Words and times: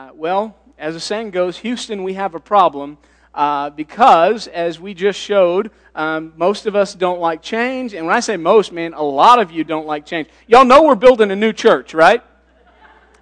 Uh, 0.00 0.08
well, 0.14 0.56
as 0.78 0.94
the 0.94 1.00
saying 1.00 1.30
goes, 1.30 1.58
Houston, 1.58 2.02
we 2.02 2.14
have 2.14 2.34
a 2.34 2.40
problem 2.40 2.96
uh, 3.34 3.68
because, 3.68 4.46
as 4.46 4.80
we 4.80 4.94
just 4.94 5.20
showed, 5.20 5.70
um, 5.94 6.32
most 6.38 6.64
of 6.64 6.74
us 6.74 6.94
don't 6.94 7.20
like 7.20 7.42
change. 7.42 7.92
And 7.92 8.06
when 8.06 8.16
I 8.16 8.20
say 8.20 8.38
most, 8.38 8.72
man, 8.72 8.94
a 8.94 9.02
lot 9.02 9.38
of 9.38 9.50
you 9.50 9.62
don't 9.62 9.86
like 9.86 10.06
change. 10.06 10.28
Y'all 10.46 10.64
know 10.64 10.84
we're 10.84 10.94
building 10.94 11.30
a 11.30 11.36
new 11.36 11.52
church, 11.52 11.92
right? 11.92 12.22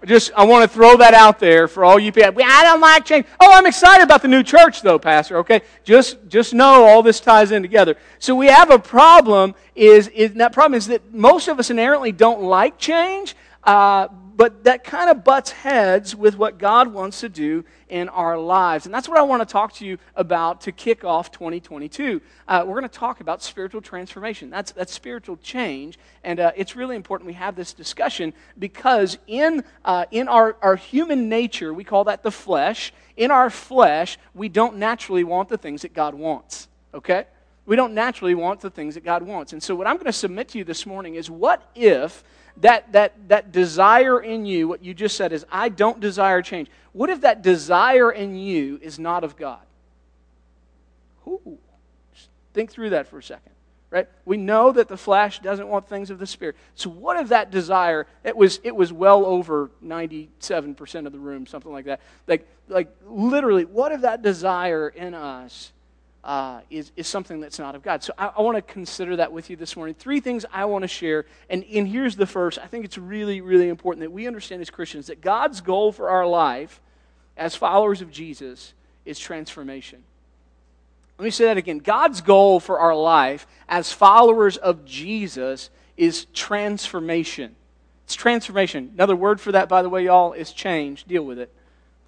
Just, 0.04 0.30
I 0.36 0.44
want 0.44 0.70
to 0.70 0.72
throw 0.72 0.96
that 0.98 1.14
out 1.14 1.40
there 1.40 1.66
for 1.66 1.84
all 1.84 1.98
you 1.98 2.12
people. 2.12 2.42
I 2.44 2.62
don't 2.62 2.80
like 2.80 3.04
change. 3.04 3.26
Oh, 3.40 3.52
I'm 3.52 3.66
excited 3.66 4.04
about 4.04 4.22
the 4.22 4.28
new 4.28 4.44
church, 4.44 4.80
though, 4.82 5.00
Pastor. 5.00 5.38
Okay, 5.38 5.62
just, 5.82 6.28
just 6.28 6.54
know 6.54 6.86
all 6.86 7.02
this 7.02 7.18
ties 7.18 7.50
in 7.50 7.60
together. 7.60 7.96
So 8.20 8.36
we 8.36 8.46
have 8.46 8.70
a 8.70 8.78
problem. 8.78 9.56
Is, 9.74 10.06
is 10.06 10.34
that 10.34 10.52
problem 10.52 10.78
is 10.78 10.86
that 10.86 11.12
most 11.12 11.48
of 11.48 11.58
us 11.58 11.70
inherently 11.70 12.12
don't 12.12 12.42
like 12.42 12.78
change, 12.78 13.34
uh, 13.64 14.06
but 14.38 14.62
that 14.62 14.84
kind 14.84 15.10
of 15.10 15.24
butts 15.24 15.50
heads 15.50 16.14
with 16.14 16.38
what 16.38 16.58
God 16.58 16.92
wants 16.92 17.18
to 17.22 17.28
do 17.28 17.64
in 17.88 18.08
our 18.08 18.38
lives. 18.38 18.86
And 18.86 18.94
that's 18.94 19.08
what 19.08 19.18
I 19.18 19.22
want 19.22 19.42
to 19.42 19.52
talk 19.52 19.72
to 19.74 19.84
you 19.84 19.98
about 20.14 20.60
to 20.60 20.70
kick 20.70 21.02
off 21.02 21.32
2022. 21.32 22.22
Uh, 22.46 22.62
we're 22.64 22.78
going 22.78 22.88
to 22.88 22.88
talk 22.88 23.20
about 23.20 23.42
spiritual 23.42 23.80
transformation. 23.80 24.48
That's, 24.48 24.70
that's 24.70 24.92
spiritual 24.92 25.38
change. 25.38 25.98
And 26.22 26.38
uh, 26.38 26.52
it's 26.54 26.76
really 26.76 26.94
important 26.94 27.26
we 27.26 27.32
have 27.32 27.56
this 27.56 27.72
discussion 27.72 28.32
because 28.60 29.18
in, 29.26 29.64
uh, 29.84 30.04
in 30.12 30.28
our, 30.28 30.56
our 30.62 30.76
human 30.76 31.28
nature, 31.28 31.74
we 31.74 31.82
call 31.82 32.04
that 32.04 32.22
the 32.22 32.30
flesh. 32.30 32.92
In 33.16 33.32
our 33.32 33.50
flesh, 33.50 34.20
we 34.34 34.48
don't 34.48 34.76
naturally 34.76 35.24
want 35.24 35.48
the 35.48 35.58
things 35.58 35.82
that 35.82 35.94
God 35.94 36.14
wants. 36.14 36.68
Okay? 36.94 37.24
We 37.66 37.74
don't 37.74 37.92
naturally 37.92 38.36
want 38.36 38.60
the 38.60 38.70
things 38.70 38.94
that 38.94 39.04
God 39.04 39.24
wants. 39.24 39.52
And 39.52 39.60
so, 39.60 39.74
what 39.74 39.88
I'm 39.88 39.96
going 39.96 40.06
to 40.06 40.12
submit 40.12 40.48
to 40.50 40.58
you 40.58 40.64
this 40.64 40.86
morning 40.86 41.16
is 41.16 41.28
what 41.28 41.68
if 41.74 42.22
that, 42.60 42.92
that, 42.92 43.28
that 43.28 43.52
desire 43.52 44.20
in 44.20 44.46
you, 44.46 44.68
what 44.68 44.84
you 44.84 44.94
just 44.94 45.16
said 45.16 45.32
is, 45.32 45.44
I 45.50 45.68
don't 45.68 46.00
desire 46.00 46.42
change. 46.42 46.68
What 46.92 47.10
if 47.10 47.20
that 47.20 47.42
desire 47.42 48.10
in 48.10 48.36
you 48.36 48.78
is 48.82 48.98
not 48.98 49.24
of 49.24 49.36
God? 49.36 49.60
Ooh, 51.26 51.58
think 52.54 52.70
through 52.70 52.90
that 52.90 53.06
for 53.06 53.18
a 53.18 53.22
second. 53.22 53.52
Right? 53.90 54.06
We 54.26 54.36
know 54.36 54.72
that 54.72 54.88
the 54.88 54.98
flesh 54.98 55.38
doesn't 55.38 55.66
want 55.66 55.88
things 55.88 56.10
of 56.10 56.18
the 56.18 56.26
spirit. 56.26 56.56
So 56.74 56.90
what 56.90 57.18
if 57.18 57.28
that 57.28 57.50
desire, 57.50 58.06
it 58.22 58.36
was, 58.36 58.60
it 58.62 58.76
was 58.76 58.92
well 58.92 59.24
over 59.24 59.70
97% 59.82 61.06
of 61.06 61.12
the 61.12 61.18
room, 61.18 61.46
something 61.46 61.72
like 61.72 61.86
that. 61.86 62.00
Like, 62.26 62.46
like 62.68 62.94
literally, 63.06 63.64
what 63.64 63.92
if 63.92 64.02
that 64.02 64.20
desire 64.20 64.88
in 64.88 65.14
us 65.14 65.72
uh, 66.24 66.60
is, 66.68 66.92
is 66.96 67.06
something 67.06 67.40
that's 67.40 67.58
not 67.58 67.74
of 67.74 67.82
God. 67.82 68.02
So 68.02 68.12
I, 68.18 68.32
I 68.36 68.42
want 68.42 68.56
to 68.56 68.62
consider 68.62 69.16
that 69.16 69.32
with 69.32 69.50
you 69.50 69.56
this 69.56 69.76
morning. 69.76 69.94
Three 69.94 70.20
things 70.20 70.44
I 70.52 70.64
want 70.64 70.82
to 70.82 70.88
share. 70.88 71.26
And, 71.48 71.64
and 71.72 71.88
here's 71.88 72.16
the 72.16 72.26
first. 72.26 72.58
I 72.58 72.66
think 72.66 72.84
it's 72.84 72.98
really, 72.98 73.40
really 73.40 73.68
important 73.68 74.02
that 74.02 74.10
we 74.10 74.26
understand 74.26 74.60
as 74.60 74.70
Christians 74.70 75.06
that 75.06 75.20
God's 75.20 75.60
goal 75.60 75.92
for 75.92 76.10
our 76.10 76.26
life 76.26 76.80
as 77.36 77.54
followers 77.54 78.02
of 78.02 78.10
Jesus 78.10 78.74
is 79.04 79.18
transformation. 79.18 80.02
Let 81.18 81.24
me 81.24 81.30
say 81.30 81.46
that 81.46 81.56
again. 81.56 81.78
God's 81.78 82.20
goal 82.20 82.60
for 82.60 82.78
our 82.78 82.94
life 82.94 83.46
as 83.68 83.92
followers 83.92 84.56
of 84.56 84.84
Jesus 84.84 85.70
is 85.96 86.26
transformation. 86.26 87.56
It's 88.04 88.14
transformation. 88.14 88.92
Another 88.94 89.16
word 89.16 89.40
for 89.40 89.52
that, 89.52 89.68
by 89.68 89.82
the 89.82 89.88
way, 89.88 90.04
y'all, 90.04 90.32
is 90.32 90.52
change. 90.52 91.04
Deal 91.04 91.24
with 91.24 91.38
it. 91.38 91.52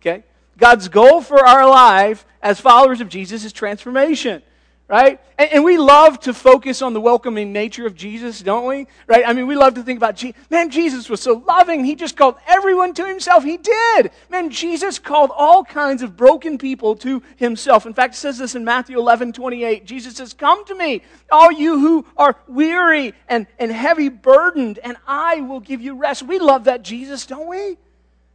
Okay? 0.01 0.25
God's 0.59 0.89
goal 0.89 1.21
for 1.21 1.45
our 1.45 1.69
life 1.69 2.27
as 2.43 2.61
followers 2.61 3.01
of 3.01 3.09
Jesus 3.09 3.45
is 3.45 3.53
transformation, 3.53 4.43
right? 4.89 5.21
And, 5.39 5.53
and, 5.53 5.65
we 5.65 5.79
love 5.79 6.21
to 6.21 6.35
focus 6.35 6.83
on 6.83 6.93
the 6.93 7.01
welcoming 7.01 7.53
nature 7.53 7.87
of 7.87 7.95
Jesus, 7.95 8.41
don't 8.41 8.67
we? 8.67 8.87
Right? 9.07 9.25
I 9.27 9.33
mean, 9.33 9.47
we 9.47 9.57
love 9.57 9.75
to 9.75 9.83
think 9.83 9.99
about, 9.99 10.17
Jesus. 10.17 10.41
man, 10.51 10.71
Jesus 10.71 11.09
was 11.09 11.21
so 11.21 11.45
loving. 11.47 11.85
He 11.85 11.95
just 11.95 12.17
called 12.17 12.37
everyone 12.47 12.95
to 12.95 13.07
himself. 13.07 13.45
He 13.45 13.57
did. 13.57 14.11
Man, 14.31 14.51
Jesus 14.51 14.99
called 14.99 15.31
all 15.37 15.65
kinds 15.65 16.03
of 16.03 16.17
broken 16.17 16.59
people 16.59 16.97
to 16.97 17.23
himself. 17.37 17.87
In 17.87 17.95
fact, 17.95 18.15
it 18.15 18.19
says 18.19 18.39
this 18.39 18.55
in 18.55 18.65
Matthew 18.65 18.99
11, 18.99 19.33
28. 19.33 19.87
Jesus 19.87 20.17
says, 20.17 20.33
come 20.33 20.65
to 20.67 20.75
me, 20.75 21.03
all 21.31 21.53
you 21.53 21.79
who 21.79 22.07
are 22.17 22.37
weary 22.49 23.15
and, 23.29 23.47
and 23.59 23.71
heavy 23.71 24.09
burdened, 24.09 24.79
and 24.83 24.97
I 25.07 25.41
will 25.41 25.61
give 25.61 25.81
you 25.81 25.95
rest. 25.95 26.23
We 26.23 26.39
love 26.39 26.65
that 26.65 26.83
Jesus, 26.83 27.27
don't 27.27 27.49
we? 27.49 27.77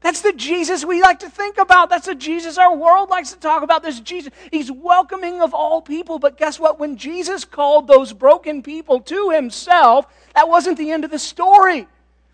That's 0.05 0.21
the 0.21 0.33
Jesus 0.33 0.85
we 0.85 1.01
like 1.01 1.17
to 1.21 1.31
think 1.31 1.57
about. 1.57 1.89
That's 1.89 2.05
the 2.05 2.13
Jesus 2.13 2.59
our 2.59 2.75
world 2.75 3.09
likes 3.09 3.33
to 3.33 3.39
talk 3.39 3.63
about. 3.63 3.81
This 3.81 3.99
Jesus, 3.99 4.31
he's 4.51 4.71
welcoming 4.71 5.41
of 5.41 5.51
all 5.55 5.81
people. 5.81 6.19
But 6.19 6.38
guess 6.38 6.59
what? 6.59 6.79
When 6.79 6.95
Jesus 6.95 7.43
called 7.43 7.88
those 7.88 8.13
broken 8.13 8.61
people 8.61 8.99
to 8.99 9.31
himself, 9.31 10.05
that 10.35 10.47
wasn't 10.47 10.77
the 10.77 10.91
end 10.91 11.05
of 11.05 11.09
the 11.09 11.17
story. 11.17 11.88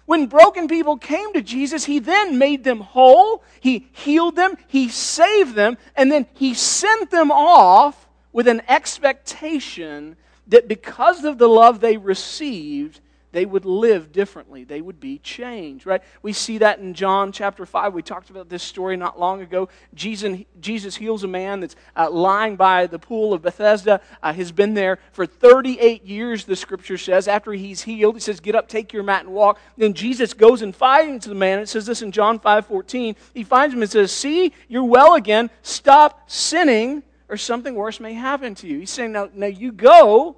When 0.05 0.25
broken 0.25 0.67
people 0.67 0.97
came 0.97 1.31
to 1.31 1.41
Jesus, 1.41 1.85
he 1.85 1.99
then 1.99 2.37
made 2.37 2.65
them 2.65 2.81
whole, 2.81 3.41
he 3.61 3.87
healed 3.93 4.35
them, 4.35 4.57
he 4.67 4.89
saved 4.89 5.55
them, 5.55 5.77
and 5.95 6.11
then 6.11 6.25
he 6.33 6.53
sent 6.53 7.09
them 7.09 7.31
off 7.31 8.05
with 8.33 8.49
an 8.49 8.63
expectation 8.67 10.17
that 10.47 10.67
because 10.67 11.23
of 11.23 11.37
the 11.37 11.47
love 11.47 11.79
they 11.79 11.95
received, 11.95 12.99
they 13.31 13.45
would 13.45 13.65
live 13.65 14.11
differently. 14.11 14.63
They 14.63 14.81
would 14.81 14.99
be 14.99 15.17
changed, 15.19 15.85
right? 15.85 16.03
We 16.21 16.33
see 16.33 16.57
that 16.57 16.79
in 16.79 16.93
John 16.93 17.31
chapter 17.31 17.65
5. 17.65 17.93
We 17.93 18.01
talked 18.01 18.29
about 18.29 18.49
this 18.49 18.61
story 18.61 18.97
not 18.97 19.19
long 19.19 19.41
ago. 19.41 19.69
Jesus, 19.93 20.39
Jesus 20.59 20.97
heals 20.97 21.23
a 21.23 21.27
man 21.27 21.61
that's 21.61 21.75
uh, 21.95 22.09
lying 22.09 22.57
by 22.57 22.87
the 22.87 22.99
pool 22.99 23.33
of 23.33 23.41
Bethesda. 23.41 24.01
Uh, 24.21 24.33
has 24.33 24.51
been 24.51 24.73
there 24.73 24.99
for 25.13 25.25
38 25.25 26.05
years, 26.05 26.43
the 26.43 26.55
scripture 26.55 26.97
says. 26.97 27.27
After 27.27 27.53
he's 27.53 27.81
healed, 27.81 28.15
he 28.15 28.21
says, 28.21 28.41
Get 28.41 28.55
up, 28.55 28.67
take 28.67 28.91
your 28.91 29.03
mat, 29.03 29.23
and 29.23 29.33
walk. 29.33 29.59
Then 29.77 29.93
Jesus 29.93 30.33
goes 30.33 30.61
and 30.61 30.75
finds 30.75 31.25
the 31.25 31.35
man. 31.35 31.59
It 31.59 31.69
says 31.69 31.85
this 31.85 32.01
in 32.01 32.11
John 32.11 32.37
5 32.39 32.65
14. 32.65 33.15
He 33.33 33.43
finds 33.43 33.73
him 33.73 33.81
and 33.81 33.91
says, 33.91 34.11
See, 34.11 34.51
you're 34.67 34.83
well 34.83 35.15
again. 35.15 35.49
Stop 35.61 36.29
sinning, 36.29 37.03
or 37.29 37.37
something 37.37 37.75
worse 37.75 38.01
may 38.01 38.13
happen 38.13 38.55
to 38.55 38.67
you. 38.67 38.79
He's 38.79 38.89
saying, 38.89 39.13
Now, 39.13 39.29
now 39.33 39.47
you 39.47 39.71
go, 39.71 40.35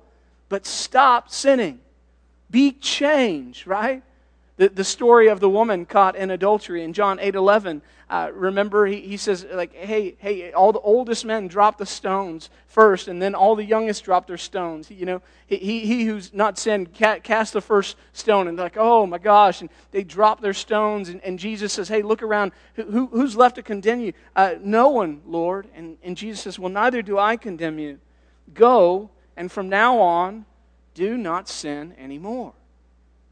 but 0.47 0.67
stop 0.67 1.31
sinning. 1.31 1.79
Be 2.53 2.71
changed, 2.71 3.65
right? 3.65 4.03
The, 4.57 4.69
the 4.69 4.83
story 4.83 5.27
of 5.27 5.39
the 5.39 5.49
woman 5.49 5.87
caught 5.87 6.15
in 6.15 6.29
adultery 6.29 6.83
in 6.83 6.93
John 6.93 7.17
8 7.19 7.33
11. 7.33 7.81
Uh, 8.07 8.29
remember, 8.31 8.85
he, 8.85 9.01
he 9.01 9.17
says, 9.17 9.43
like, 9.51 9.73
hey, 9.73 10.15
hey, 10.19 10.51
all 10.51 10.71
the 10.71 10.79
oldest 10.81 11.25
men 11.25 11.47
drop 11.47 11.79
the 11.79 11.85
stones 11.87 12.51
first, 12.67 13.07
and 13.07 13.19
then 13.19 13.33
all 13.33 13.55
the 13.55 13.65
youngest 13.65 14.03
drop 14.03 14.27
their 14.27 14.37
stones. 14.37 14.91
You 14.91 15.07
know, 15.07 15.21
he, 15.47 15.57
he, 15.57 15.79
he 15.79 16.05
who's 16.05 16.31
not 16.31 16.59
sinned, 16.59 16.93
cast 16.93 17.53
the 17.53 17.61
first 17.61 17.97
stone. 18.11 18.47
And 18.47 18.55
they're 18.55 18.67
like, 18.67 18.77
oh 18.77 19.07
my 19.07 19.17
gosh. 19.17 19.61
And 19.61 19.71
they 19.89 20.03
drop 20.03 20.39
their 20.39 20.53
stones, 20.53 21.09
and, 21.09 21.21
and 21.23 21.39
Jesus 21.39 21.73
says, 21.73 21.87
hey, 21.87 22.03
look 22.03 22.21
around. 22.21 22.51
Who, 22.75 23.07
who's 23.07 23.35
left 23.35 23.55
to 23.55 23.63
condemn 23.63 24.01
you? 24.01 24.13
Uh, 24.35 24.53
no 24.61 24.89
one, 24.89 25.21
Lord. 25.25 25.67
And, 25.73 25.97
and 26.03 26.15
Jesus 26.15 26.41
says, 26.41 26.59
well, 26.59 26.71
neither 26.71 27.01
do 27.01 27.17
I 27.17 27.35
condemn 27.35 27.79
you. 27.79 27.97
Go, 28.53 29.09
and 29.35 29.51
from 29.51 29.69
now 29.69 29.97
on, 29.97 30.45
do 30.93 31.17
not 31.17 31.49
sin 31.49 31.93
anymore. 31.97 32.53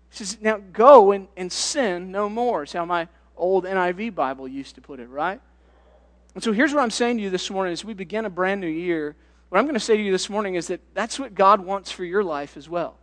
He 0.10 0.18
says, 0.18 0.38
now 0.42 0.60
go 0.74 1.12
and, 1.12 1.28
and 1.38 1.52
sin 1.52 2.12
no 2.12 2.30
more. 2.30 2.64
Is 2.64 2.74
how 2.74 2.86
my 2.86 3.08
old 3.38 3.66
NIV 3.66 4.14
Bible 4.14 4.48
used 4.48 4.76
to 4.76 4.82
put 4.82 5.00
it, 5.00 5.08
right? 5.08 5.40
And 6.36 6.44
so 6.44 6.52
here's 6.52 6.74
what 6.74 6.82
I'm 6.82 6.92
saying 6.92 7.18
to 7.18 7.24
you 7.24 7.30
this 7.30 7.50
morning 7.50 7.74
as 7.74 7.84
we 7.84 7.94
begin 7.94 8.26
a 8.26 8.30
brand 8.30 8.62
new 8.62 8.68
year. 8.68 9.16
What 9.50 9.60
I'm 9.60 9.66
going 9.66 9.74
to 9.74 9.80
say 9.80 9.98
to 9.98 10.04
you 10.04 10.12
this 10.12 10.30
morning 10.30 10.56
is 10.56 10.68
that 10.68 10.80
that's 10.94 11.20
what 11.20 11.36
God 11.36 11.60
wants 11.60 11.92
for 11.92 12.06
your 12.06 12.24
life 12.24 12.56
as 12.56 12.70
well. 12.70 12.96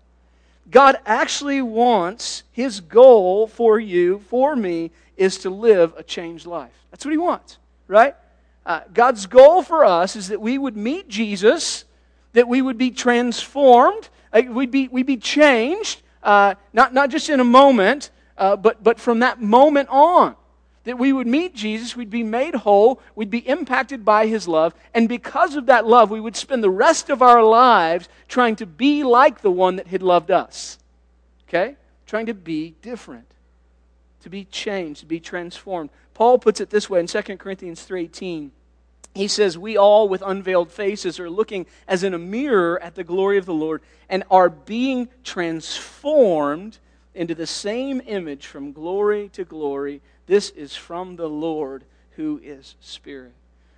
God 0.71 0.97
actually 1.07 1.63
wants, 1.63 2.43
His 2.53 2.81
goal 2.81 3.47
for 3.47 3.79
you, 3.81 4.21
for 4.31 4.55
me, 4.55 4.91
is 5.17 5.39
to 5.39 5.51
live 5.51 5.95
a 5.97 6.03
changed 6.03 6.47
life. 6.47 6.73
That's 6.91 7.05
what 7.05 7.13
He 7.13 7.19
wants, 7.19 7.59
right? 7.87 8.15
Uh, 8.65 8.81
God's 8.93 9.27
goal 9.27 9.63
for 9.63 9.85
us 9.85 10.15
is 10.15 10.29
that 10.29 10.41
we 10.41 10.59
would 10.59 10.77
meet 10.77 11.09
Jesus, 11.09 11.85
that 12.35 12.49
we 12.49 12.61
would 12.61 12.77
be 12.77 12.91
transformed, 12.91 14.09
we'd, 14.33 14.71
be, 14.71 14.89
we'd 14.89 15.07
be 15.07 15.17
changed, 15.17 16.03
uh, 16.23 16.55
not, 16.73 16.95
not 16.95 17.11
just 17.11 17.29
in 17.29 17.41
a 17.41 17.45
moment, 17.45 18.11
uh, 18.37 18.57
but, 18.57 18.83
but 18.83 19.01
from 19.01 19.21
that 19.21 19.41
moment 19.41 19.89
on. 19.91 20.37
That 20.85 20.99
we 20.99 21.13
would 21.13 21.27
meet 21.27 21.55
Jesus, 21.55 21.95
we'd 21.95 22.09
be 22.09 22.23
made 22.23 22.55
whole, 22.55 23.01
we'd 23.15 23.31
be 23.31 23.47
impacted 23.47 24.05
by 24.05 24.27
his 24.27 24.49
love, 24.49 24.75
and 24.95 25.09
because 25.09 25.55
of 25.55 25.67
that 25.67 25.87
love, 25.87 26.11
we 26.11 26.21
would 26.21 26.37
spend 26.37 26.65
the 26.65 26.71
rest 26.71 27.11
of 27.11 27.21
our 27.21 27.43
lives 27.43 28.09
trying 28.27 28.57
to 28.57 28.67
be 28.67 29.03
like 29.05 29.43
the 29.43 29.51
one 29.51 29.77
that 29.77 29.89
had 29.89 30.03
loved 30.03 30.31
us. 30.31 30.79
Okay? 31.49 31.77
Trying 32.07 32.27
to 32.27 32.35
be 32.35 32.75
different, 32.81 33.27
to 34.23 34.31
be 34.31 34.45
changed, 34.45 35.01
to 35.01 35.07
be 35.07 35.21
transformed. 35.21 35.91
Paul 36.15 36.39
puts 36.39 36.61
it 36.61 36.71
this 36.71 36.89
way 36.89 37.01
in 37.01 37.07
2 37.07 37.39
Corinthians 37.39 37.87
3:18 37.87 38.51
he 39.19 39.27
says, 39.27 39.59
We 39.59 39.77
all 39.77 40.09
with 40.09 40.23
unveiled 40.25 40.71
faces 40.71 41.19
are 41.19 41.29
looking 41.29 41.67
as 41.89 42.05
in 42.05 42.15
a 42.15 42.19
mirror 42.19 42.81
at 42.81 42.95
the 42.95 43.03
glory 43.03 43.37
of 43.37 43.47
the 43.47 43.53
Lord 43.53 43.83
and 44.09 44.23
are 44.31 44.49
being 44.49 45.09
transformed 45.25 46.79
into 47.17 47.35
the 47.35 47.47
same 47.47 48.01
image 48.07 48.47
from 48.47 48.73
glory 48.73 49.29
to 49.31 49.45
glory. 49.45 50.01
This 50.27 50.51
is 50.51 50.77
from 50.77 51.17
the 51.17 51.29
Lord 51.29 51.83
who 52.13 52.41
is 52.45 52.77
Spirit. 52.81 53.33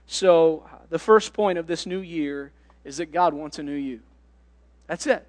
So, 0.06 0.68
the 0.90 0.98
first 0.98 1.32
point 1.32 1.58
of 1.58 1.66
this 1.66 1.86
new 1.86 2.00
year 2.00 2.52
is 2.84 2.98
that 2.98 3.10
God 3.10 3.32
wants 3.32 3.58
a 3.58 3.62
new 3.62 3.72
you. 3.72 4.00
That's 4.88 5.06
it. 5.06 5.26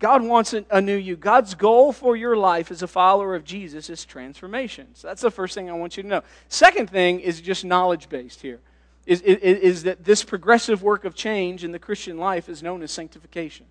God 0.00 0.22
wants 0.22 0.54
a 0.54 0.80
new 0.80 0.96
you. 0.96 1.14
God's 1.16 1.54
goal 1.54 1.92
for 1.92 2.16
your 2.16 2.36
life 2.36 2.72
as 2.72 2.82
a 2.82 2.88
follower 2.88 3.36
of 3.36 3.44
Jesus 3.44 3.88
is 3.90 4.04
transformation. 4.04 4.88
So 4.94 5.06
that's 5.06 5.22
the 5.22 5.30
first 5.30 5.54
thing 5.54 5.70
I 5.70 5.74
want 5.74 5.96
you 5.96 6.02
to 6.02 6.08
know. 6.08 6.22
Second 6.48 6.90
thing 6.90 7.20
is 7.20 7.40
just 7.40 7.64
knowledge 7.64 8.08
based 8.08 8.42
here. 8.42 8.58
Is, 9.06 9.20
is, 9.20 9.58
is 9.58 9.82
that 9.84 10.04
this 10.04 10.24
progressive 10.24 10.82
work 10.82 11.04
of 11.04 11.14
change 11.14 11.62
in 11.62 11.70
the 11.70 11.78
Christian 11.78 12.18
life 12.18 12.48
is 12.48 12.62
known 12.62 12.82
as 12.82 12.90
sanctification. 12.90 13.66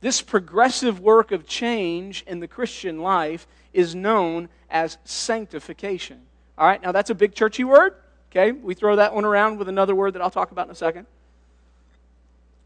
This 0.00 0.20
progressive 0.20 1.00
work 1.00 1.32
of 1.32 1.46
change 1.46 2.24
in 2.26 2.40
the 2.40 2.48
Christian 2.48 2.98
life 2.98 3.46
is 3.72 3.94
known 3.94 4.48
as 4.68 4.98
sanctification. 5.04 6.20
All 6.58 6.66
right, 6.66 6.82
now 6.82 6.92
that's 6.92 7.10
a 7.10 7.14
big 7.14 7.34
churchy 7.34 7.64
word. 7.64 7.94
Okay, 8.30 8.52
we 8.52 8.74
throw 8.74 8.96
that 8.96 9.14
one 9.14 9.24
around 9.24 9.58
with 9.58 9.68
another 9.68 9.94
word 9.94 10.14
that 10.14 10.22
I'll 10.22 10.30
talk 10.30 10.50
about 10.50 10.66
in 10.66 10.72
a 10.72 10.74
second. 10.74 11.06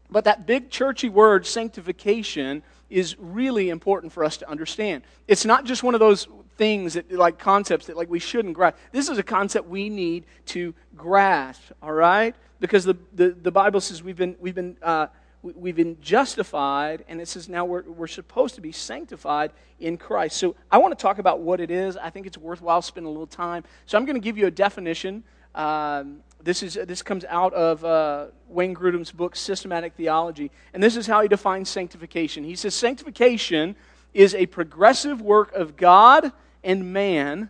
But 0.09 0.23
that 0.23 0.47
big 0.47 0.71
churchy 0.71 1.09
word, 1.09 1.45
sanctification, 1.45 2.63
is 2.89 3.15
really 3.19 3.69
important 3.69 4.11
for 4.11 4.23
us 4.23 4.37
to 4.37 4.49
understand. 4.49 5.03
It's 5.27 5.45
not 5.45 5.65
just 5.65 5.83
one 5.83 5.93
of 5.93 5.99
those 5.99 6.27
things 6.59 6.95
that 6.95 7.09
like 7.11 7.39
concepts 7.39 7.87
that 7.87 7.95
like 7.95 8.09
we 8.09 8.19
shouldn't 8.19 8.53
grasp. 8.53 8.77
This 8.91 9.07
is 9.07 9.17
a 9.17 9.23
concept 9.23 9.67
we 9.67 9.89
need 9.89 10.25
to 10.47 10.75
grasp, 10.95 11.71
all 11.81 11.93
right? 11.93 12.35
Because 12.59 12.83
the, 12.83 12.97
the, 13.13 13.29
the 13.29 13.49
Bible 13.49 13.79
says 13.79 14.03
we've 14.03 14.17
been, 14.17 14.35
we've 14.41 14.53
been 14.53 14.75
uh, 14.83 15.07
we've 15.41 15.77
been 15.77 15.97
justified, 16.01 17.05
and 17.07 17.21
it 17.21 17.29
says 17.29 17.47
now 17.47 17.63
we're, 17.63 17.83
we're 17.83 18.07
supposed 18.07 18.55
to 18.55 18.61
be 18.61 18.73
sanctified 18.73 19.51
in 19.79 19.97
Christ. 19.97 20.35
So 20.35 20.53
I 20.69 20.79
want 20.79 20.91
to 20.91 21.01
talk 21.01 21.17
about 21.17 21.39
what 21.39 21.61
it 21.61 21.71
is. 21.71 21.95
I 21.95 22.09
think 22.09 22.27
it's 22.27 22.37
worthwhile 22.37 22.81
spending 22.81 23.07
a 23.07 23.11
little 23.11 23.25
time. 23.25 23.63
So 23.85 23.97
I'm 23.97 24.03
going 24.03 24.17
to 24.17 24.21
give 24.21 24.37
you 24.37 24.47
a 24.47 24.51
definition. 24.51 25.23
Um, 25.55 26.19
this, 26.43 26.61
is, 26.61 26.73
this 26.73 27.01
comes 27.01 27.23
out 27.29 27.53
of 27.53 27.85
uh, 27.85 28.25
Wayne 28.49 28.75
Grudem's 28.75 29.13
book, 29.13 29.37
Systematic 29.37 29.93
Theology. 29.93 30.51
And 30.73 30.83
this 30.83 30.97
is 30.97 31.07
how 31.07 31.21
he 31.21 31.29
defines 31.29 31.69
sanctification. 31.69 32.43
He 32.43 32.57
says, 32.57 32.75
Sanctification 32.75 33.77
is 34.13 34.35
a 34.35 34.45
progressive 34.47 35.21
work 35.21 35.53
of 35.53 35.77
God 35.77 36.33
and 36.63 36.93
man 36.93 37.49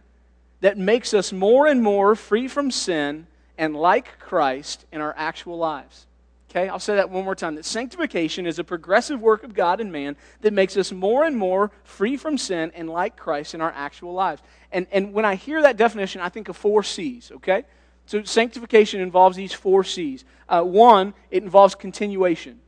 that 0.62 0.78
makes 0.78 1.14
us 1.14 1.32
more 1.32 1.68
and 1.68 1.82
more 1.82 2.16
free 2.16 2.48
from 2.48 2.72
sin 2.72 3.28
and 3.58 3.76
like 3.76 4.20
Christ 4.20 4.86
in 4.92 5.02
our 5.02 5.14
actual 5.18 5.58
lives. 5.58 6.06
Okay, 6.50 6.68
I'll 6.68 6.80
say 6.80 6.96
that 6.96 7.12
one 7.12 7.26
more 7.26 7.36
time. 7.36 7.56
That 7.56 7.66
sanctification 7.66 8.48
is 8.48 8.58
a 8.58 8.64
progressive 8.64 9.22
work 9.22 9.44
of 9.44 9.54
God 9.54 9.80
and 9.80 9.92
man 9.92 10.16
that 10.42 10.52
makes 10.52 10.78
us 10.78 10.92
more 10.92 11.24
and 11.24 11.38
more 11.38 11.70
free 11.84 12.18
from 12.18 12.40
sin 12.40 12.72
and 12.74 12.90
like 12.90 13.16
Christ 13.16 13.54
in 13.54 13.62
our 13.62 13.72
actual 13.72 14.14
lives. 14.14 14.42
And, 14.72 14.88
and 14.92 15.14
when 15.14 15.26
I 15.26 15.36
hear 15.36 15.62
that 15.62 15.78
definition, 15.78 16.22
I 16.22 16.30
think 16.30 16.50
of 16.50 16.58
four 16.58 16.82
C's, 16.82 17.32
okay? 17.36 17.66
So 18.08 18.24
sanctification 18.24 19.00
involves 19.00 19.38
these 19.38 19.54
four 19.54 19.84
C's. 19.84 20.26
Uh, 20.48 20.64
one, 20.64 21.14
it 21.30 21.44
involves 21.44 21.76
continuation. 21.76 22.60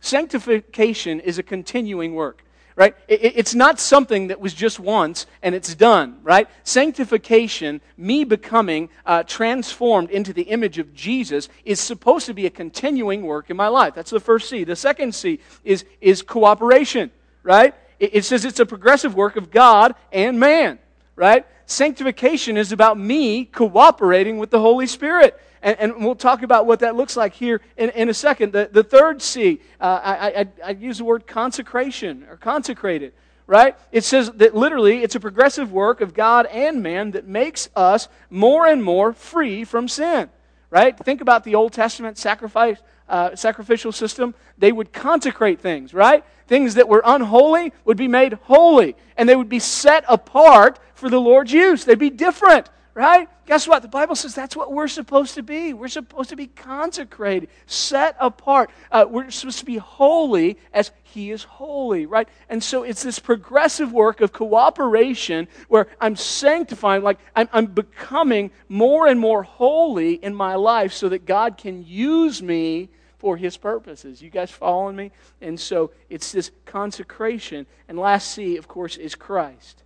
Sanctification 0.00 1.18
is 1.20 1.38
a 1.38 1.42
continuing 1.42 2.14
work 2.14 2.44
right? 2.76 2.94
It's 3.08 3.54
not 3.54 3.78
something 3.78 4.28
that 4.28 4.40
was 4.40 4.54
just 4.54 4.80
once 4.80 5.26
and 5.42 5.54
it's 5.54 5.74
done, 5.74 6.18
right? 6.22 6.48
Sanctification, 6.64 7.80
me 7.96 8.24
becoming 8.24 8.88
uh, 9.04 9.24
transformed 9.24 10.10
into 10.10 10.32
the 10.32 10.42
image 10.42 10.78
of 10.78 10.94
Jesus, 10.94 11.48
is 11.64 11.80
supposed 11.80 12.26
to 12.26 12.34
be 12.34 12.46
a 12.46 12.50
continuing 12.50 13.22
work 13.22 13.50
in 13.50 13.56
my 13.56 13.68
life. 13.68 13.94
That's 13.94 14.10
the 14.10 14.20
first 14.20 14.48
C. 14.48 14.64
The 14.64 14.76
second 14.76 15.14
C 15.14 15.40
is, 15.64 15.84
is 16.00 16.22
cooperation, 16.22 17.10
right? 17.42 17.74
It 17.98 18.24
says 18.24 18.44
it's 18.44 18.60
a 18.60 18.66
progressive 18.66 19.14
work 19.14 19.36
of 19.36 19.50
God 19.50 19.94
and 20.10 20.40
man, 20.40 20.78
right? 21.14 21.46
Sanctification 21.66 22.56
is 22.56 22.72
about 22.72 22.98
me 22.98 23.44
cooperating 23.44 24.38
with 24.38 24.50
the 24.50 24.60
Holy 24.60 24.86
Spirit. 24.86 25.40
And, 25.62 25.78
and 25.78 26.04
we'll 26.04 26.14
talk 26.16 26.42
about 26.42 26.66
what 26.66 26.80
that 26.80 26.96
looks 26.96 27.16
like 27.16 27.34
here 27.34 27.60
in, 27.76 27.90
in 27.90 28.08
a 28.08 28.14
second. 28.14 28.52
The, 28.52 28.68
the 28.70 28.82
third 28.82 29.22
C, 29.22 29.60
uh, 29.80 30.00
I, 30.02 30.40
I, 30.40 30.48
I 30.64 30.70
use 30.72 30.98
the 30.98 31.04
word 31.04 31.26
consecration 31.26 32.26
or 32.28 32.36
consecrated 32.36 33.12
right? 33.46 33.76
It 33.90 34.04
says 34.04 34.30
that 34.36 34.54
literally 34.54 35.02
it's 35.02 35.14
a 35.14 35.20
progressive 35.20 35.72
work 35.72 36.00
of 36.00 36.14
God 36.14 36.46
and 36.46 36.82
man 36.82 37.10
that 37.10 37.26
makes 37.26 37.68
us 37.76 38.08
more 38.30 38.66
and 38.66 38.82
more 38.82 39.12
free 39.12 39.64
from 39.64 39.88
sin, 39.88 40.30
right? 40.70 40.96
Think 40.96 41.20
about 41.20 41.44
the 41.44 41.54
Old 41.54 41.72
Testament 41.72 42.18
sacrifice, 42.18 42.78
uh, 43.08 43.36
sacrificial 43.36 43.92
system. 43.92 44.34
They 44.58 44.72
would 44.72 44.92
consecrate 44.92 45.60
things, 45.60 45.92
right? 45.92 46.24
Things 46.46 46.74
that 46.74 46.88
were 46.88 47.02
unholy 47.04 47.72
would 47.84 47.96
be 47.96 48.08
made 48.08 48.34
holy, 48.44 48.96
and 49.16 49.28
they 49.28 49.36
would 49.36 49.48
be 49.48 49.58
set 49.58 50.04
apart 50.08 50.78
for 50.94 51.10
the 51.10 51.20
Lord's 51.20 51.52
use. 51.52 51.84
They'd 51.84 51.98
be 51.98 52.10
different, 52.10 52.70
right? 52.94 53.28
Guess 53.46 53.66
what? 53.66 53.82
The 53.82 53.88
Bible 53.88 54.14
says 54.14 54.34
that's 54.34 54.54
what 54.54 54.72
we're 54.72 54.88
supposed 54.88 55.34
to 55.34 55.42
be. 55.42 55.72
We're 55.72 55.88
supposed 55.88 56.30
to 56.30 56.36
be 56.36 56.46
consecrated, 56.46 57.48
set 57.66 58.16
apart. 58.20 58.70
Uh, 58.90 59.06
we're 59.08 59.30
supposed 59.30 59.60
to 59.60 59.64
be 59.64 59.78
holy 59.78 60.58
as 60.72 60.90
He 61.02 61.30
is 61.30 61.44
holy, 61.44 62.06
right? 62.06 62.28
And 62.48 62.62
so 62.62 62.82
it's 62.82 63.02
this 63.02 63.18
progressive 63.18 63.92
work 63.92 64.20
of 64.20 64.32
cooperation 64.32 65.48
where 65.68 65.88
I'm 66.00 66.16
sanctifying, 66.16 67.02
like 67.02 67.18
I'm, 67.34 67.48
I'm 67.52 67.66
becoming 67.66 68.50
more 68.68 69.06
and 69.06 69.18
more 69.18 69.42
holy 69.42 70.14
in 70.14 70.34
my 70.34 70.54
life 70.54 70.92
so 70.92 71.08
that 71.08 71.24
God 71.24 71.56
can 71.56 71.84
use 71.86 72.42
me 72.42 72.90
for 73.18 73.36
his 73.36 73.56
purposes. 73.56 74.20
You 74.20 74.30
guys 74.30 74.50
following 74.50 74.96
me? 74.96 75.12
And 75.40 75.58
so 75.58 75.92
it's 76.10 76.32
this 76.32 76.50
consecration. 76.66 77.66
And 77.88 77.98
last 77.98 78.32
C, 78.32 78.56
of 78.56 78.68
course, 78.68 78.96
is 78.96 79.14
Christ 79.14 79.82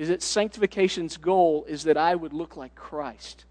is 0.00 0.08
that 0.08 0.22
sanctification's 0.22 1.18
goal 1.18 1.66
is 1.68 1.84
that 1.84 1.98
I 1.98 2.14
would 2.14 2.32
look 2.32 2.56
like 2.56 2.74
Christ. 2.74 3.44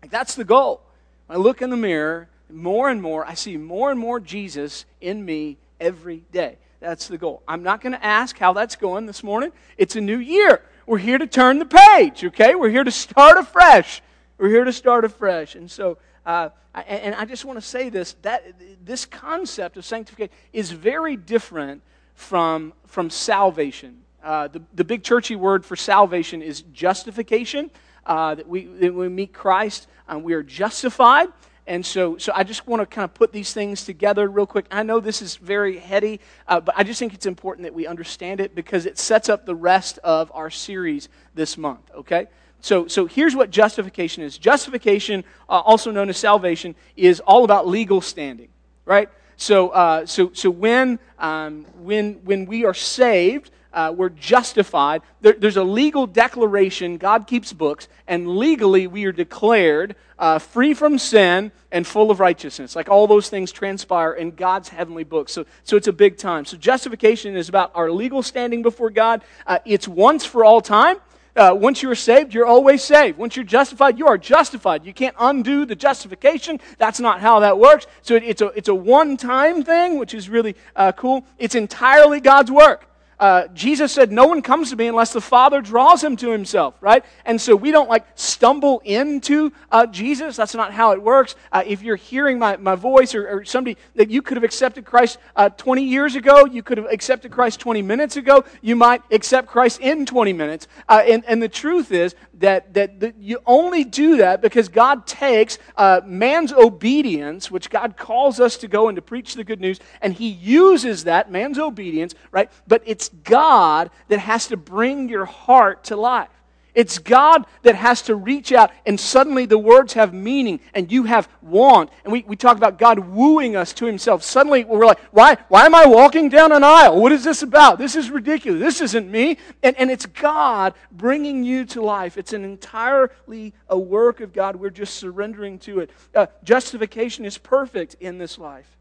Like 0.00 0.10
that's 0.12 0.36
the 0.36 0.44
goal. 0.44 0.82
I 1.28 1.36
look 1.36 1.62
in 1.62 1.70
the 1.70 1.76
mirror, 1.76 2.28
more 2.48 2.88
and 2.88 3.02
more, 3.02 3.26
I 3.26 3.34
see 3.34 3.56
more 3.56 3.90
and 3.90 3.98
more 3.98 4.20
Jesus 4.20 4.84
in 5.00 5.24
me 5.24 5.56
every 5.80 6.22
day. 6.30 6.58
That's 6.78 7.08
the 7.08 7.18
goal. 7.18 7.42
I'm 7.48 7.64
not 7.64 7.80
going 7.80 7.92
to 7.92 8.04
ask 8.04 8.38
how 8.38 8.52
that's 8.52 8.76
going 8.76 9.06
this 9.06 9.24
morning. 9.24 9.50
It's 9.76 9.96
a 9.96 10.00
new 10.00 10.18
year. 10.18 10.62
We're 10.86 10.98
here 10.98 11.18
to 11.18 11.26
turn 11.26 11.58
the 11.58 11.66
page, 11.66 12.24
okay? 12.24 12.54
We're 12.54 12.70
here 12.70 12.84
to 12.84 12.92
start 12.92 13.36
afresh. 13.36 14.00
We're 14.38 14.50
here 14.50 14.64
to 14.64 14.72
start 14.72 15.04
afresh. 15.04 15.56
And 15.56 15.68
so, 15.68 15.98
uh, 16.24 16.50
and 16.86 17.16
I 17.16 17.24
just 17.24 17.44
want 17.44 17.56
to 17.56 17.66
say 17.66 17.88
this 17.88 18.14
that 18.22 18.44
this 18.84 19.06
concept 19.06 19.76
of 19.76 19.84
sanctification 19.84 20.32
is 20.52 20.70
very 20.70 21.16
different 21.16 21.82
from, 22.14 22.74
from 22.86 23.10
salvation. 23.10 24.03
Uh, 24.24 24.48
the, 24.48 24.62
the 24.74 24.84
big 24.84 25.04
churchy 25.04 25.36
word 25.36 25.64
for 25.64 25.76
salvation 25.76 26.42
is 26.42 26.62
justification. 26.72 27.70
Uh, 28.06 28.34
that, 28.34 28.46
we, 28.46 28.64
that 28.66 28.92
we 28.92 29.08
meet 29.08 29.32
Christ, 29.32 29.86
and 30.08 30.22
we 30.22 30.34
are 30.34 30.42
justified. 30.42 31.28
And 31.66 31.84
so, 31.84 32.18
so 32.18 32.32
I 32.34 32.44
just 32.44 32.66
want 32.66 32.80
to 32.80 32.86
kind 32.86 33.04
of 33.04 33.14
put 33.14 33.32
these 33.32 33.54
things 33.54 33.84
together 33.84 34.28
real 34.28 34.46
quick. 34.46 34.66
I 34.70 34.82
know 34.82 35.00
this 35.00 35.22
is 35.22 35.36
very 35.36 35.78
heady, 35.78 36.20
uh, 36.46 36.60
but 36.60 36.74
I 36.76 36.82
just 36.84 36.98
think 36.98 37.14
it's 37.14 37.24
important 37.24 37.64
that 37.64 37.72
we 37.72 37.86
understand 37.86 38.40
it 38.40 38.54
because 38.54 38.84
it 38.84 38.98
sets 38.98 39.30
up 39.30 39.46
the 39.46 39.54
rest 39.54 39.98
of 40.04 40.30
our 40.34 40.50
series 40.50 41.08
this 41.34 41.56
month, 41.56 41.90
okay? 41.94 42.26
So, 42.60 42.86
so 42.86 43.06
here's 43.06 43.34
what 43.34 43.50
justification 43.50 44.22
is 44.22 44.36
justification, 44.36 45.24
uh, 45.48 45.60
also 45.60 45.90
known 45.90 46.10
as 46.10 46.18
salvation, 46.18 46.74
is 46.96 47.20
all 47.20 47.44
about 47.44 47.66
legal 47.66 48.02
standing, 48.02 48.48
right? 48.84 49.08
So, 49.36 49.70
uh, 49.70 50.04
so, 50.04 50.32
so 50.34 50.50
when, 50.50 50.98
um, 51.18 51.64
when, 51.78 52.20
when 52.24 52.44
we 52.44 52.66
are 52.66 52.74
saved, 52.74 53.50
uh, 53.74 53.92
we're 53.94 54.08
justified. 54.08 55.02
There, 55.20 55.34
there's 55.34 55.56
a 55.56 55.64
legal 55.64 56.06
declaration. 56.06 56.96
God 56.96 57.26
keeps 57.26 57.52
books, 57.52 57.88
and 58.06 58.36
legally 58.36 58.86
we 58.86 59.04
are 59.04 59.12
declared 59.12 59.96
uh, 60.18 60.38
free 60.38 60.74
from 60.74 60.96
sin 60.96 61.50
and 61.72 61.86
full 61.86 62.10
of 62.10 62.20
righteousness. 62.20 62.76
Like 62.76 62.88
all 62.88 63.06
those 63.06 63.28
things 63.28 63.50
transpire 63.50 64.12
in 64.12 64.30
God's 64.30 64.68
heavenly 64.68 65.04
books. 65.04 65.32
So, 65.32 65.44
so 65.64 65.76
it's 65.76 65.88
a 65.88 65.92
big 65.92 66.16
time. 66.16 66.44
So 66.44 66.56
justification 66.56 67.36
is 67.36 67.48
about 67.48 67.72
our 67.74 67.90
legal 67.90 68.22
standing 68.22 68.62
before 68.62 68.90
God. 68.90 69.22
Uh, 69.46 69.58
it's 69.64 69.88
once 69.88 70.24
for 70.24 70.44
all 70.44 70.60
time. 70.60 70.98
Uh, 71.36 71.52
once 71.52 71.82
you're 71.82 71.96
saved, 71.96 72.32
you're 72.32 72.46
always 72.46 72.80
saved. 72.80 73.18
Once 73.18 73.34
you're 73.34 73.44
justified, 73.44 73.98
you 73.98 74.06
are 74.06 74.16
justified. 74.16 74.86
You 74.86 74.94
can't 74.94 75.16
undo 75.18 75.66
the 75.66 75.74
justification. 75.74 76.60
That's 76.78 77.00
not 77.00 77.18
how 77.18 77.40
that 77.40 77.58
works. 77.58 77.88
So 78.02 78.14
it, 78.14 78.22
it's 78.22 78.40
a, 78.40 78.46
it's 78.54 78.68
a 78.68 78.74
one 78.74 79.16
time 79.16 79.64
thing, 79.64 79.98
which 79.98 80.14
is 80.14 80.28
really 80.28 80.54
uh, 80.76 80.92
cool. 80.92 81.26
It's 81.38 81.56
entirely 81.56 82.20
God's 82.20 82.52
work 82.52 82.86
uh, 83.18 83.48
Jesus 83.48 83.92
said, 83.92 84.12
No 84.12 84.26
one 84.26 84.42
comes 84.42 84.70
to 84.70 84.76
me 84.76 84.86
unless 84.86 85.12
the 85.12 85.20
Father 85.20 85.60
draws 85.60 86.02
him 86.02 86.16
to 86.16 86.30
himself, 86.30 86.74
right? 86.80 87.04
And 87.24 87.40
so 87.40 87.56
we 87.56 87.70
don't 87.70 87.88
like 87.88 88.06
stumble 88.14 88.82
into 88.84 89.52
uh, 89.70 89.86
Jesus. 89.86 90.36
That's 90.36 90.54
not 90.54 90.72
how 90.72 90.92
it 90.92 91.02
works. 91.02 91.36
Uh, 91.52 91.62
if 91.66 91.82
you're 91.82 91.96
hearing 91.96 92.38
my, 92.38 92.56
my 92.56 92.74
voice 92.74 93.14
or, 93.14 93.28
or, 93.28 93.44
somebody 93.44 93.76
that 93.94 94.10
you 94.10 94.22
could 94.22 94.36
have 94.36 94.44
accepted 94.44 94.84
Christ 94.84 95.18
uh, 95.36 95.48
20 95.50 95.84
years 95.84 96.16
ago, 96.16 96.46
you 96.46 96.62
could 96.62 96.78
have 96.78 96.90
accepted 96.90 97.30
Christ 97.30 97.60
20 97.60 97.82
minutes 97.82 98.16
ago, 98.16 98.44
you 98.62 98.76
might 98.76 99.02
accept 99.10 99.48
Christ 99.48 99.80
in 99.80 100.06
20 100.06 100.32
minutes. 100.32 100.66
Uh, 100.88 101.02
and, 101.06 101.24
and 101.26 101.42
the 101.42 101.48
truth 101.48 101.92
is 101.92 102.14
that, 102.38 102.74
that, 102.74 103.00
that, 103.00 103.16
you 103.18 103.38
only 103.46 103.84
do 103.84 104.16
that 104.16 104.40
because 104.42 104.68
God 104.68 105.06
takes 105.06 105.58
uh, 105.76 106.00
man's 106.04 106.52
obedience, 106.52 107.50
which 107.50 107.70
God 107.70 107.96
calls 107.96 108.40
us 108.40 108.56
to 108.58 108.68
go 108.68 108.88
and 108.88 108.96
to 108.96 109.02
preach 109.02 109.34
the 109.34 109.44
good 109.44 109.60
news, 109.60 109.78
and 110.00 110.12
he 110.12 110.28
uses 110.28 111.04
that, 111.04 111.30
man's 111.30 111.58
obedience, 111.58 112.14
right? 112.30 112.50
But 112.66 112.82
it's 112.86 113.03
God 113.08 113.90
that 114.08 114.18
has 114.18 114.48
to 114.48 114.56
bring 114.56 115.08
your 115.08 115.24
heart 115.24 115.84
to 115.84 115.96
life. 115.96 116.28
It's 116.74 116.98
God 116.98 117.46
that 117.62 117.76
has 117.76 118.02
to 118.02 118.16
reach 118.16 118.52
out, 118.52 118.72
and 118.84 118.98
suddenly 118.98 119.46
the 119.46 119.58
words 119.58 119.92
have 119.92 120.12
meaning, 120.12 120.58
and 120.74 120.90
you 120.90 121.04
have 121.04 121.28
want. 121.40 121.90
And 122.02 122.12
we, 122.12 122.24
we 122.26 122.34
talk 122.34 122.56
about 122.56 122.78
God 122.78 122.98
wooing 122.98 123.54
us 123.54 123.72
to 123.74 123.86
Himself. 123.86 124.24
Suddenly 124.24 124.64
we're 124.64 124.84
like, 124.84 124.98
why, 125.12 125.36
why 125.48 125.66
am 125.66 125.74
I 125.74 125.86
walking 125.86 126.28
down 126.28 126.50
an 126.50 126.64
aisle? 126.64 127.00
What 127.00 127.12
is 127.12 127.22
this 127.22 127.42
about? 127.42 127.78
This 127.78 127.94
is 127.94 128.10
ridiculous. 128.10 128.60
This 128.60 128.80
isn't 128.80 129.08
me. 129.08 129.38
And, 129.62 129.78
and 129.78 129.88
it's 129.88 130.06
God 130.06 130.74
bringing 130.90 131.44
you 131.44 131.64
to 131.66 131.80
life. 131.80 132.18
It's 132.18 132.32
an 132.32 132.44
entirely 132.44 133.54
a 133.68 133.78
work 133.78 134.20
of 134.20 134.32
God. 134.32 134.56
We're 134.56 134.70
just 134.70 134.94
surrendering 134.94 135.60
to 135.60 135.80
it. 135.80 135.90
Uh, 136.12 136.26
justification 136.42 137.24
is 137.24 137.38
perfect 137.38 137.94
in 138.00 138.18
this 138.18 138.36
life. 138.36 138.76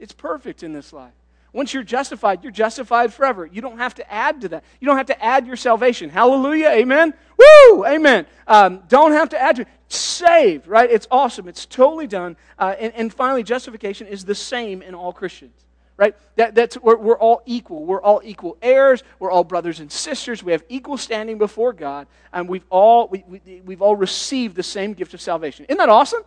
It's 0.00 0.12
perfect 0.12 0.64
in 0.64 0.72
this 0.72 0.92
life. 0.92 1.12
Once 1.56 1.72
you're 1.72 1.82
justified, 1.82 2.42
you're 2.42 2.52
justified 2.52 3.14
forever. 3.14 3.46
You 3.46 3.62
don't 3.62 3.78
have 3.78 3.94
to 3.94 4.12
add 4.12 4.42
to 4.42 4.48
that. 4.50 4.64
You 4.78 4.86
don't 4.86 4.98
have 4.98 5.06
to 5.06 5.24
add 5.24 5.46
your 5.46 5.56
salvation. 5.56 6.10
Hallelujah. 6.10 6.68
Amen. 6.68 7.14
Woo. 7.38 7.86
Amen. 7.86 8.26
Um, 8.46 8.82
don't 8.88 9.12
have 9.12 9.30
to 9.30 9.40
add 9.40 9.56
to 9.56 9.66
Saved, 9.88 10.66
right? 10.66 10.90
It's 10.90 11.08
awesome. 11.10 11.48
It's 11.48 11.64
totally 11.64 12.06
done. 12.06 12.36
Uh, 12.58 12.74
and, 12.78 12.92
and 12.94 13.14
finally, 13.14 13.42
justification 13.42 14.06
is 14.06 14.26
the 14.26 14.34
same 14.34 14.82
in 14.82 14.94
all 14.94 15.12
Christians 15.12 15.54
right? 15.98 16.14
That, 16.34 16.54
that's, 16.54 16.76
we're, 16.76 16.98
we're, 16.98 17.16
all 17.16 17.40
equal. 17.46 17.86
We're 17.86 18.02
all 18.02 18.20
equal 18.22 18.58
heirs. 18.60 19.02
We're 19.18 19.30
all 19.30 19.44
brothers 19.44 19.80
and 19.80 19.90
sisters. 19.90 20.42
We 20.42 20.52
have 20.52 20.62
equal 20.68 20.98
standing 20.98 21.38
before 21.38 21.72
God, 21.72 22.06
and 22.34 22.50
we've 22.50 22.66
all, 22.68 23.08
we, 23.08 23.24
we, 23.26 23.62
we've 23.64 23.80
all 23.80 23.96
received 23.96 24.56
the 24.56 24.62
same 24.62 24.92
gift 24.92 25.14
of 25.14 25.22
salvation. 25.22 25.64
Isn't 25.70 25.78
that 25.78 25.88
awesome? 25.88 26.20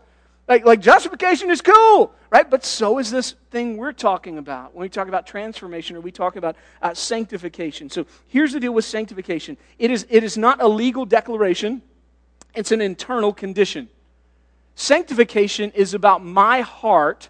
Like, 0.50 0.66
like 0.66 0.82
justification 0.82 1.52
is 1.52 1.62
cool, 1.62 2.12
right? 2.32 2.50
But 2.50 2.66
so 2.66 2.98
is 2.98 3.12
this 3.12 3.36
thing 3.52 3.78
we're 3.78 3.94
talking 3.94 4.40
about 4.40 4.74
when 4.74 4.82
we 4.82 4.90
talk 4.90 5.08
about 5.08 5.28
transformation 5.28 5.96
or 5.96 6.02
we 6.02 6.12
talk 6.12 6.36
about 6.36 6.56
uh, 6.82 6.96
sanctification. 6.96 7.88
So 7.92 8.08
here's 8.28 8.54
the 8.54 8.60
deal 8.60 8.74
with 8.74 8.84
sanctification 8.84 9.58
it 9.78 9.92
is, 9.92 10.08
it 10.10 10.24
is 10.24 10.40
not 10.40 10.60
a 10.60 10.68
legal 10.68 11.06
declaration, 11.06 11.84
it's 12.56 12.72
an 12.72 12.82
internal 12.82 13.32
condition. 13.32 13.90
Sanctification 14.74 15.72
is 15.76 15.94
about 15.94 16.26
my 16.26 16.62
heart 16.62 17.30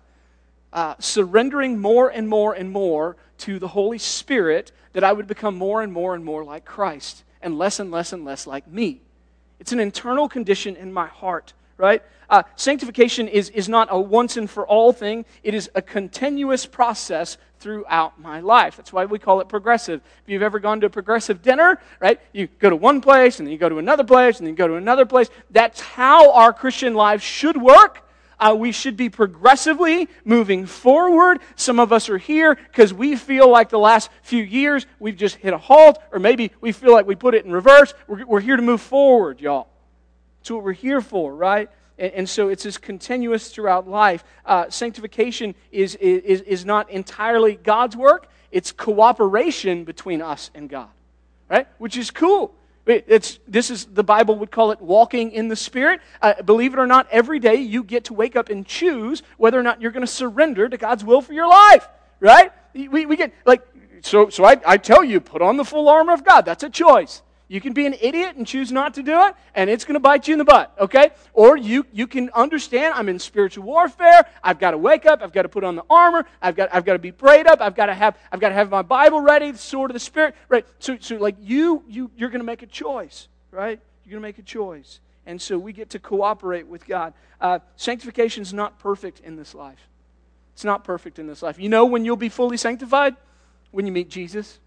uh, 0.72 0.96
surrendering 1.00 1.78
more 1.78 2.08
and 2.08 2.30
more 2.30 2.54
and 2.54 2.72
more 2.72 3.18
to 3.40 3.60
the 3.60 3.68
Holy 3.68 3.98
Spirit 3.98 4.72
that 4.94 5.04
I 5.04 5.12
would 5.12 5.28
become 5.28 5.58
more 5.58 5.82
and 5.82 5.92
more 5.92 6.16
and 6.16 6.24
more 6.24 6.46
like 6.46 6.64
Christ 6.64 7.26
and 7.42 7.58
less 7.58 7.82
and 7.82 7.92
less 7.92 8.14
and 8.14 8.24
less 8.24 8.48
like 8.48 8.66
me. 8.66 9.02
It's 9.60 9.74
an 9.74 9.82
internal 9.82 10.30
condition 10.30 10.78
in 10.78 10.94
my 10.94 11.08
heart 11.08 11.52
right? 11.80 12.04
Uh, 12.30 12.44
sanctification 12.56 13.28
is, 13.28 13.50
is 13.50 13.68
not 13.68 13.88
a 13.92 14.00
once 14.00 14.38
and 14.38 14.50
for 14.50 14.66
all 14.68 14.94
thing, 14.94 15.26
it 15.44 15.54
is 15.54 15.70
a 15.74 15.82
continuous 15.82 16.66
process 16.66 17.38
throughout 17.60 18.20
my 18.20 18.40
life. 18.40 18.78
That's 18.78 18.94
why 18.94 19.06
we 19.06 19.20
call 19.20 19.42
it 19.42 19.50
progressive. 19.50 20.02
If 20.24 20.30
you've 20.30 20.42
ever 20.42 20.60
gone 20.60 20.80
to 20.82 20.88
a 20.88 20.90
progressive 20.90 21.42
dinner, 21.42 21.80
right, 22.00 22.20
you 22.32 22.48
go 22.60 22.70
to 22.70 22.76
one 22.76 23.02
place 23.02 23.40
and 23.40 23.48
then 23.48 23.52
you 23.52 23.58
go 23.58 23.70
to 23.70 23.80
another 23.80 24.04
place 24.04 24.38
and 24.38 24.48
then 24.48 24.54
you 24.54 24.58
go 24.58 24.68
to 24.68 24.76
another 24.76 25.06
place. 25.06 25.30
That's 25.50 25.82
how 25.82 26.32
our 26.34 26.54
Christian 26.54 26.94
lives 26.94 27.24
should 27.24 27.62
work. 27.62 28.06
Uh, 28.40 28.56
we 28.58 28.72
should 28.72 28.96
be 28.96 29.10
progressively 29.10 30.08
moving 30.24 30.66
forward. 30.66 31.40
Some 31.58 31.78
of 31.78 31.92
us 31.92 32.08
are 32.10 32.18
here 32.18 32.56
because 32.56 32.94
we 32.94 33.18
feel 33.18 33.50
like 33.50 33.68
the 33.68 33.80
last 33.80 34.10
few 34.22 34.44
years 34.44 34.86
we've 34.98 35.18
just 35.18 35.36
hit 35.36 35.54
a 35.54 35.58
halt, 35.58 36.02
or 36.14 36.20
maybe 36.20 36.52
we 36.62 36.72
feel 36.72 36.94
like 36.94 37.06
we 37.06 37.16
put 37.16 37.36
it 37.36 37.44
in 37.44 37.52
reverse. 37.52 37.94
We're, 38.08 38.26
we're 38.26 38.40
here 38.40 38.56
to 38.56 38.62
move 38.62 38.80
forward, 38.80 39.42
y'all. 39.42 39.68
That's 40.40 40.52
what 40.52 40.64
we're 40.64 40.72
here 40.72 41.02
for, 41.02 41.36
right? 41.36 41.70
And, 42.00 42.14
and 42.14 42.30
so 42.30 42.50
it's 42.50 42.64
this 42.64 42.78
continuous 42.78 43.50
throughout 43.50 43.88
life. 43.88 44.24
Uh, 44.46 44.70
sanctification 44.70 45.54
is, 45.72 45.96
is, 45.96 46.42
is 46.42 46.66
not 46.66 46.90
entirely 46.90 47.56
God's 47.56 47.96
work, 47.96 48.28
it's 48.52 48.72
cooperation 48.72 49.84
between 49.84 50.24
us 50.24 50.50
and 50.56 50.68
God, 50.68 50.90
right? 51.50 51.68
Which 51.78 51.98
is 51.98 52.10
cool. 52.10 52.56
It's, 52.88 53.38
this 53.48 53.70
is 53.70 53.86
the 53.86 54.04
Bible 54.04 54.36
would 54.40 54.50
call 54.50 54.72
it 54.72 54.82
walking 54.82 55.32
in 55.32 55.48
the 55.48 55.56
Spirit. 55.56 56.02
Uh, 56.24 56.42
believe 56.42 56.74
it 56.74 56.80
or 56.80 56.88
not, 56.88 57.08
every 57.12 57.38
day 57.38 57.56
you 57.56 57.84
get 57.84 58.06
to 58.06 58.16
wake 58.16 58.36
up 58.36 58.50
and 58.50 58.66
choose 58.66 59.22
whether 59.38 59.60
or 59.60 59.62
not 59.62 59.80
you're 59.80 59.92
going 59.92 60.06
to 60.06 60.12
surrender 60.12 60.68
to 60.68 60.78
God's 60.78 61.06
will 61.06 61.22
for 61.22 61.34
your 61.34 61.48
life, 61.48 61.88
right? 62.20 62.52
We, 62.74 63.06
we 63.06 63.16
get 63.16 63.32
like 63.46 63.62
so. 64.02 64.30
So 64.30 64.44
I, 64.44 64.58
I 64.66 64.78
tell 64.78 65.04
you, 65.04 65.20
put 65.20 65.44
on 65.44 65.58
the 65.58 65.66
full 65.66 65.88
armor 65.88 66.14
of 66.14 66.24
God. 66.24 66.46
That's 66.46 66.64
a 66.64 66.70
choice. 66.70 67.22
You 67.52 67.60
can 67.60 67.74
be 67.74 67.88
an 67.88 67.96
idiot 68.00 68.36
and 68.36 68.46
choose 68.46 68.72
not 68.72 68.94
to 68.94 69.04
do 69.04 69.24
it, 69.24 69.34
and 69.56 69.72
it's 69.72 69.84
going 69.84 69.96
to 69.96 70.00
bite 70.00 70.28
you 70.28 70.36
in 70.36 70.38
the 70.38 70.46
butt, 70.46 70.72
okay? 70.80 71.10
Or 71.34 71.58
you, 71.58 71.84
you 71.92 72.06
can 72.06 72.30
understand 72.36 72.94
I'm 72.94 73.10
in 73.10 73.18
spiritual 73.18 73.64
warfare. 73.64 74.28
I've 74.44 74.60
got 74.60 74.72
to 74.72 74.78
wake 74.78 75.08
up. 75.08 75.24
I've 75.24 75.34
got 75.34 75.42
to 75.42 75.50
put 75.50 75.64
on 75.64 75.76
the 75.76 75.84
armor. 75.90 76.28
I've 76.44 76.56
got, 76.56 76.70
I've 76.72 76.86
got 76.86 76.94
to 76.94 77.00
be 77.00 77.12
prayed 77.12 77.48
up. 77.48 77.60
I've 77.60 77.76
got 77.76 77.88
to 77.88 77.96
have, 77.96 78.16
I've 78.32 78.40
got 78.40 78.50
to 78.50 78.56
have 78.56 78.70
my 78.70 78.84
Bible 78.84 79.20
ready, 79.20 79.50
the 79.50 79.58
sword 79.58 79.90
of 79.90 79.96
the 79.96 80.00
Spirit, 80.00 80.36
right? 80.48 80.64
So, 80.78 80.98
so 81.00 81.16
like 81.16 81.38
you, 81.42 81.84
you, 81.88 82.12
you're 82.16 82.30
going 82.30 82.42
to 82.42 82.46
make 82.46 82.62
a 82.62 82.68
choice, 82.68 83.28
right? 83.50 83.80
You're 84.06 84.12
going 84.12 84.22
to 84.22 84.28
make 84.28 84.38
a 84.38 84.44
choice. 84.44 85.00
And 85.26 85.42
so 85.42 85.58
we 85.58 85.74
get 85.74 85.90
to 85.92 86.00
cooperate 86.00 86.68
with 86.68 86.86
God. 86.86 87.14
Uh, 87.42 87.60
Sanctification 87.78 88.44
is 88.44 88.54
not 88.54 88.78
perfect 88.78 89.22
in 89.22 89.38
this 89.38 89.56
life. 89.56 89.88
It's 90.54 90.64
not 90.64 90.84
perfect 90.84 91.18
in 91.18 91.26
this 91.26 91.42
life. 91.42 91.58
You 91.58 91.70
know 91.70 91.86
when 91.86 92.06
you'll 92.06 92.16
be 92.16 92.30
fully 92.30 92.58
sanctified? 92.58 93.16
When 93.72 93.88
you 93.88 93.92
meet 93.92 94.10
Jesus. 94.10 94.60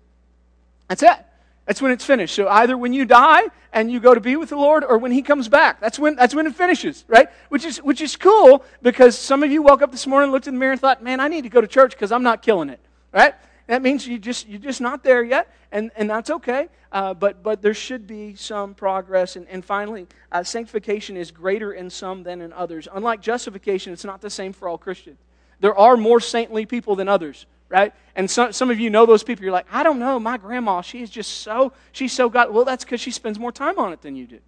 That's 0.88 1.04
it. 1.04 1.16
That's 1.66 1.80
when 1.80 1.92
it's 1.92 2.04
finished. 2.04 2.34
So 2.34 2.48
either 2.48 2.76
when 2.76 2.92
you 2.92 3.04
die 3.04 3.44
and 3.72 3.90
you 3.90 4.00
go 4.00 4.14
to 4.14 4.20
be 4.20 4.36
with 4.36 4.48
the 4.48 4.56
Lord 4.56 4.84
or 4.84 4.98
when 4.98 5.12
he 5.12 5.22
comes 5.22 5.48
back. 5.48 5.80
That's 5.80 5.98
when, 5.98 6.16
that's 6.16 6.34
when 6.34 6.46
it 6.46 6.54
finishes, 6.54 7.04
right? 7.08 7.28
Which 7.48 7.64
is, 7.64 7.78
which 7.78 8.00
is 8.00 8.16
cool 8.16 8.64
because 8.82 9.16
some 9.16 9.42
of 9.42 9.50
you 9.50 9.62
woke 9.62 9.80
up 9.80 9.92
this 9.92 10.06
morning, 10.06 10.30
looked 10.30 10.48
in 10.48 10.54
the 10.54 10.60
mirror 10.60 10.72
and 10.72 10.80
thought, 10.80 11.02
man, 11.02 11.20
I 11.20 11.28
need 11.28 11.42
to 11.42 11.48
go 11.48 11.60
to 11.60 11.66
church 11.66 11.92
because 11.92 12.12
I'm 12.12 12.22
not 12.22 12.42
killing 12.42 12.68
it, 12.68 12.80
right? 13.12 13.34
That 13.68 13.80
means 13.80 14.06
you 14.06 14.18
just, 14.18 14.48
you're 14.48 14.58
just 14.58 14.80
not 14.80 15.04
there 15.04 15.22
yet, 15.22 15.54
and, 15.70 15.90
and 15.96 16.10
that's 16.10 16.30
okay. 16.30 16.68
Uh, 16.90 17.14
but, 17.14 17.42
but 17.42 17.62
there 17.62 17.72
should 17.72 18.06
be 18.06 18.34
some 18.34 18.74
progress. 18.74 19.36
And, 19.36 19.48
and 19.48 19.64
finally, 19.64 20.06
uh, 20.30 20.42
sanctification 20.42 21.16
is 21.16 21.30
greater 21.30 21.72
in 21.72 21.88
some 21.88 22.22
than 22.22 22.42
in 22.42 22.52
others. 22.52 22.86
Unlike 22.92 23.22
justification, 23.22 23.92
it's 23.92 24.04
not 24.04 24.20
the 24.20 24.28
same 24.28 24.52
for 24.52 24.68
all 24.68 24.76
Christians. 24.76 25.16
There 25.60 25.78
are 25.78 25.96
more 25.96 26.20
saintly 26.20 26.66
people 26.66 26.96
than 26.96 27.08
others 27.08 27.46
right? 27.72 27.94
And 28.14 28.30
some, 28.30 28.52
some 28.52 28.70
of 28.70 28.78
you 28.78 28.90
know 28.90 29.06
those 29.06 29.24
people. 29.24 29.42
You're 29.44 29.52
like, 29.52 29.66
I 29.72 29.82
don't 29.82 29.98
know, 29.98 30.20
my 30.20 30.36
grandma, 30.36 30.82
she's 30.82 31.08
just 31.08 31.38
so, 31.38 31.72
she's 31.92 32.12
so 32.12 32.28
God. 32.28 32.52
Well, 32.52 32.66
that's 32.66 32.84
because 32.84 33.00
she 33.00 33.10
spends 33.10 33.38
more 33.38 33.50
time 33.50 33.78
on 33.78 33.92
it 33.92 34.02
than 34.02 34.14
you 34.14 34.26
do. 34.26 34.38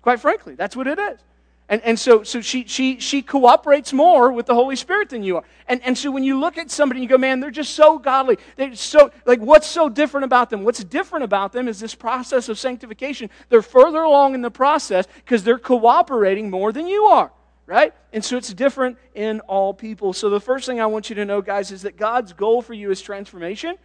Quite 0.00 0.20
frankly, 0.20 0.54
that's 0.54 0.74
what 0.74 0.86
it 0.86 0.98
is. 0.98 1.20
And, 1.68 1.82
and 1.82 1.98
so, 1.98 2.22
so 2.22 2.40
she, 2.40 2.64
she, 2.64 3.00
she 3.00 3.22
cooperates 3.22 3.92
more 3.92 4.32
with 4.32 4.46
the 4.46 4.54
Holy 4.54 4.76
Spirit 4.76 5.10
than 5.10 5.24
you 5.24 5.36
are. 5.36 5.44
And, 5.66 5.82
and 5.82 5.98
so 5.98 6.12
when 6.12 6.22
you 6.22 6.38
look 6.38 6.56
at 6.56 6.70
somebody 6.70 7.00
and 7.00 7.02
you 7.02 7.08
go, 7.08 7.18
man, 7.18 7.40
they're 7.40 7.50
just 7.50 7.74
so 7.74 7.98
godly. 7.98 8.38
They're 8.54 8.74
so, 8.76 9.10
like, 9.26 9.40
what's 9.40 9.66
so 9.66 9.88
different 9.88 10.24
about 10.24 10.48
them? 10.48 10.62
What's 10.62 10.82
different 10.84 11.24
about 11.24 11.52
them 11.52 11.66
is 11.66 11.80
this 11.80 11.94
process 11.94 12.48
of 12.48 12.58
sanctification. 12.58 13.30
They're 13.48 13.62
further 13.62 14.02
along 14.02 14.34
in 14.34 14.42
the 14.42 14.50
process 14.50 15.06
because 15.16 15.42
they're 15.42 15.58
cooperating 15.58 16.50
more 16.50 16.72
than 16.72 16.86
you 16.86 17.04
are 17.06 17.32
right? 17.66 17.92
And 18.12 18.24
so 18.24 18.36
it's 18.36 18.52
different 18.52 18.96
in 19.14 19.40
all 19.40 19.74
people. 19.74 20.12
So 20.12 20.30
the 20.30 20.40
first 20.40 20.66
thing 20.66 20.80
I 20.80 20.86
want 20.86 21.10
you 21.10 21.16
to 21.16 21.24
know, 21.24 21.42
guys, 21.42 21.72
is 21.72 21.82
that 21.82 21.96
God's 21.96 22.32
goal 22.32 22.62
for 22.62 22.74
you 22.74 22.90
is 22.90 23.02
transformation. 23.02 23.76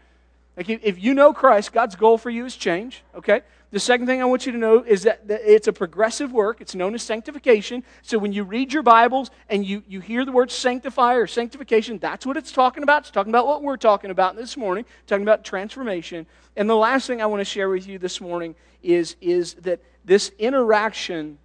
Like 0.56 0.70
if 0.70 1.02
you 1.02 1.14
know 1.14 1.34
Christ, 1.34 1.74
God's 1.74 1.96
goal 1.96 2.18
for 2.18 2.30
you 2.30 2.46
is 2.46 2.56
change, 2.56 3.04
okay? 3.16 3.42
The 3.72 3.80
second 3.80 4.06
thing 4.06 4.22
I 4.22 4.26
want 4.26 4.46
you 4.46 4.52
to 4.52 4.58
know 4.58 4.84
is 4.84 5.04
that 5.04 5.22
it's 5.30 5.68
a 5.68 5.74
progressive 5.74 6.34
work. 6.34 6.60
It's 6.60 6.76
known 6.76 6.94
as 6.94 7.04
sanctification. 7.04 7.84
So 8.02 8.20
when 8.20 8.34
you 8.34 8.44
read 8.44 8.74
your 8.74 8.84
Bibles 8.84 9.32
and 9.50 9.66
you, 9.66 9.82
you 9.88 10.02
hear 10.02 10.26
the 10.26 10.32
word 10.34 10.52
sanctify 10.52 11.14
or 11.14 11.26
sanctification, 11.26 11.98
that's 12.00 12.26
what 12.26 12.36
it's 12.36 12.52
talking 12.52 12.84
about. 12.84 13.04
It's 13.04 13.12
talking 13.12 13.32
about 13.32 13.48
what 13.48 13.64
we're 13.64 13.78
talking 13.78 14.12
about 14.12 14.36
this 14.36 14.58
morning, 14.58 14.86
talking 15.08 15.24
about 15.24 15.46
transformation. 15.46 16.28
And 16.58 16.70
the 16.70 16.76
last 16.76 17.08
thing 17.08 17.22
I 17.22 17.28
want 17.28 17.40
to 17.40 17.46
share 17.46 17.70
with 17.70 17.88
you 17.88 17.98
this 17.98 18.20
morning 18.20 18.56
is, 18.84 19.16
is 19.22 19.54
that 19.54 19.82
this 20.04 20.34
interaction 20.38 21.38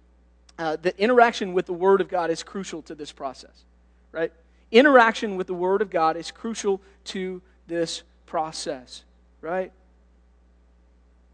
uh, 0.57 0.75
the 0.75 0.97
interaction 0.99 1.53
with 1.53 1.65
the 1.65 1.73
Word 1.73 2.01
of 2.01 2.07
God 2.07 2.29
is 2.29 2.43
crucial 2.43 2.81
to 2.83 2.95
this 2.95 3.11
process, 3.11 3.63
right? 4.11 4.31
Interaction 4.71 5.37
with 5.37 5.47
the 5.47 5.53
Word 5.53 5.81
of 5.81 5.89
God 5.89 6.17
is 6.17 6.31
crucial 6.31 6.81
to 7.05 7.41
this 7.67 8.03
process, 8.25 9.03
right? 9.41 9.71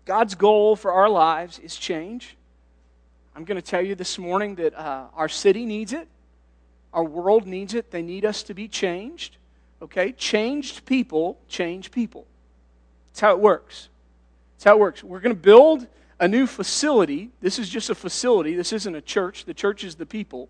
God's 0.05 0.35
goal 0.35 0.75
for 0.75 0.91
our 0.91 1.09
lives 1.09 1.59
is 1.59 1.75
change. 1.75 2.35
I'm 3.35 3.45
going 3.45 3.55
to 3.55 3.61
tell 3.61 3.81
you 3.81 3.95
this 3.95 4.17
morning 4.17 4.55
that 4.55 4.75
uh, 4.75 5.05
our 5.15 5.29
city 5.29 5.65
needs 5.65 5.93
it, 5.93 6.07
our 6.93 7.03
world 7.03 7.47
needs 7.47 7.73
it. 7.73 7.91
They 7.91 8.01
need 8.01 8.23
us 8.23 8.43
to 8.43 8.53
be 8.53 8.67
changed. 8.67 9.37
Okay? 9.81 10.11
Changed 10.11 10.85
people 10.85 11.37
change 11.47 11.91
people. 11.91 12.25
That's 13.11 13.21
how 13.21 13.31
it 13.31 13.39
works. 13.39 13.89
That's 14.55 14.65
how 14.65 14.75
it 14.75 14.79
works. 14.79 15.03
We're 15.03 15.19
going 15.19 15.35
to 15.35 15.41
build 15.41 15.87
a 16.19 16.27
new 16.27 16.47
facility. 16.47 17.31
This 17.41 17.59
is 17.59 17.69
just 17.69 17.89
a 17.89 17.95
facility. 17.95 18.55
This 18.55 18.73
isn't 18.73 18.95
a 18.95 19.01
church. 19.01 19.45
The 19.45 19.53
church 19.53 19.83
is 19.83 19.95
the 19.95 20.05
people. 20.05 20.49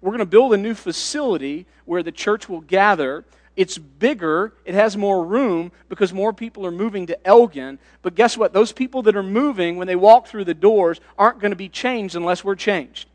We're 0.00 0.10
going 0.10 0.20
to 0.20 0.26
build 0.26 0.54
a 0.54 0.56
new 0.56 0.74
facility 0.74 1.66
where 1.84 2.02
the 2.02 2.12
church 2.12 2.48
will 2.48 2.60
gather. 2.60 3.24
It's 3.56 3.76
bigger, 3.76 4.52
it 4.64 4.74
has 4.74 4.96
more 4.96 5.24
room 5.24 5.72
because 5.88 6.12
more 6.12 6.32
people 6.32 6.64
are 6.64 6.70
moving 6.70 7.06
to 7.06 7.26
Elgin. 7.26 7.80
But 8.02 8.14
guess 8.14 8.36
what? 8.36 8.52
Those 8.52 8.70
people 8.70 9.02
that 9.02 9.16
are 9.16 9.22
moving, 9.22 9.76
when 9.76 9.88
they 9.88 9.96
walk 9.96 10.28
through 10.28 10.44
the 10.44 10.54
doors, 10.54 11.00
aren't 11.18 11.40
going 11.40 11.50
to 11.50 11.56
be 11.56 11.68
changed 11.68 12.14
unless 12.14 12.44
we're 12.44 12.54
changed. 12.54 13.08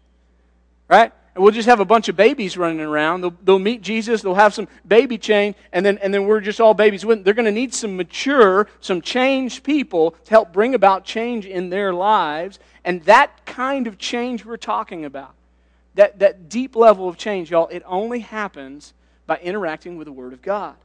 Right? 0.90 1.14
And 1.36 1.44
we'll 1.44 1.54
just 1.54 1.68
have 1.68 1.80
a 1.80 1.86
bunch 1.86 2.10
of 2.10 2.16
babies 2.16 2.58
running 2.58 2.80
around. 2.80 3.22
They'll, 3.22 3.36
they'll 3.44 3.60
meet 3.60 3.82
Jesus, 3.82 4.22
they'll 4.22 4.36
have 4.36 4.54
some 4.54 4.68
baby 4.88 5.18
change, 5.18 5.56
and 5.72 5.84
then, 5.86 5.98
and 5.98 6.13
then 6.13 6.28
we're 6.28 6.42
just 6.42 6.62
all 6.62 6.75
babies. 6.75 7.02
They're 7.02 7.34
going 7.34 7.46
to 7.46 7.52
need 7.52 7.74
some 7.74 7.98
mature, 7.98 8.68
some 8.82 9.02
changed 9.02 9.63
people 9.63 10.12
to 10.12 10.30
help 10.30 10.54
bring 10.54 10.75
about 10.75 11.06
change 11.06 11.46
in 11.46 11.70
their 11.70 11.92
lives. 11.92 12.60
And 12.86 13.04
that 13.06 13.46
kind 13.46 13.88
of 13.88 13.98
change 13.98 14.46
we're 14.46 14.58
talking 14.58 15.06
about, 15.06 15.34
that, 15.96 16.20
that 16.20 16.50
deep 16.50 16.75
level 16.75 17.10
of 17.10 17.18
change, 17.18 17.50
y'all, 17.50 17.68
it 17.70 17.82
only 17.86 18.20
happens 18.20 18.94
by 19.25 19.38
interacting 19.38 19.98
with 19.98 20.06
the 20.06 20.12
Word 20.12 20.34
of 20.34 20.42
God. 20.42 20.75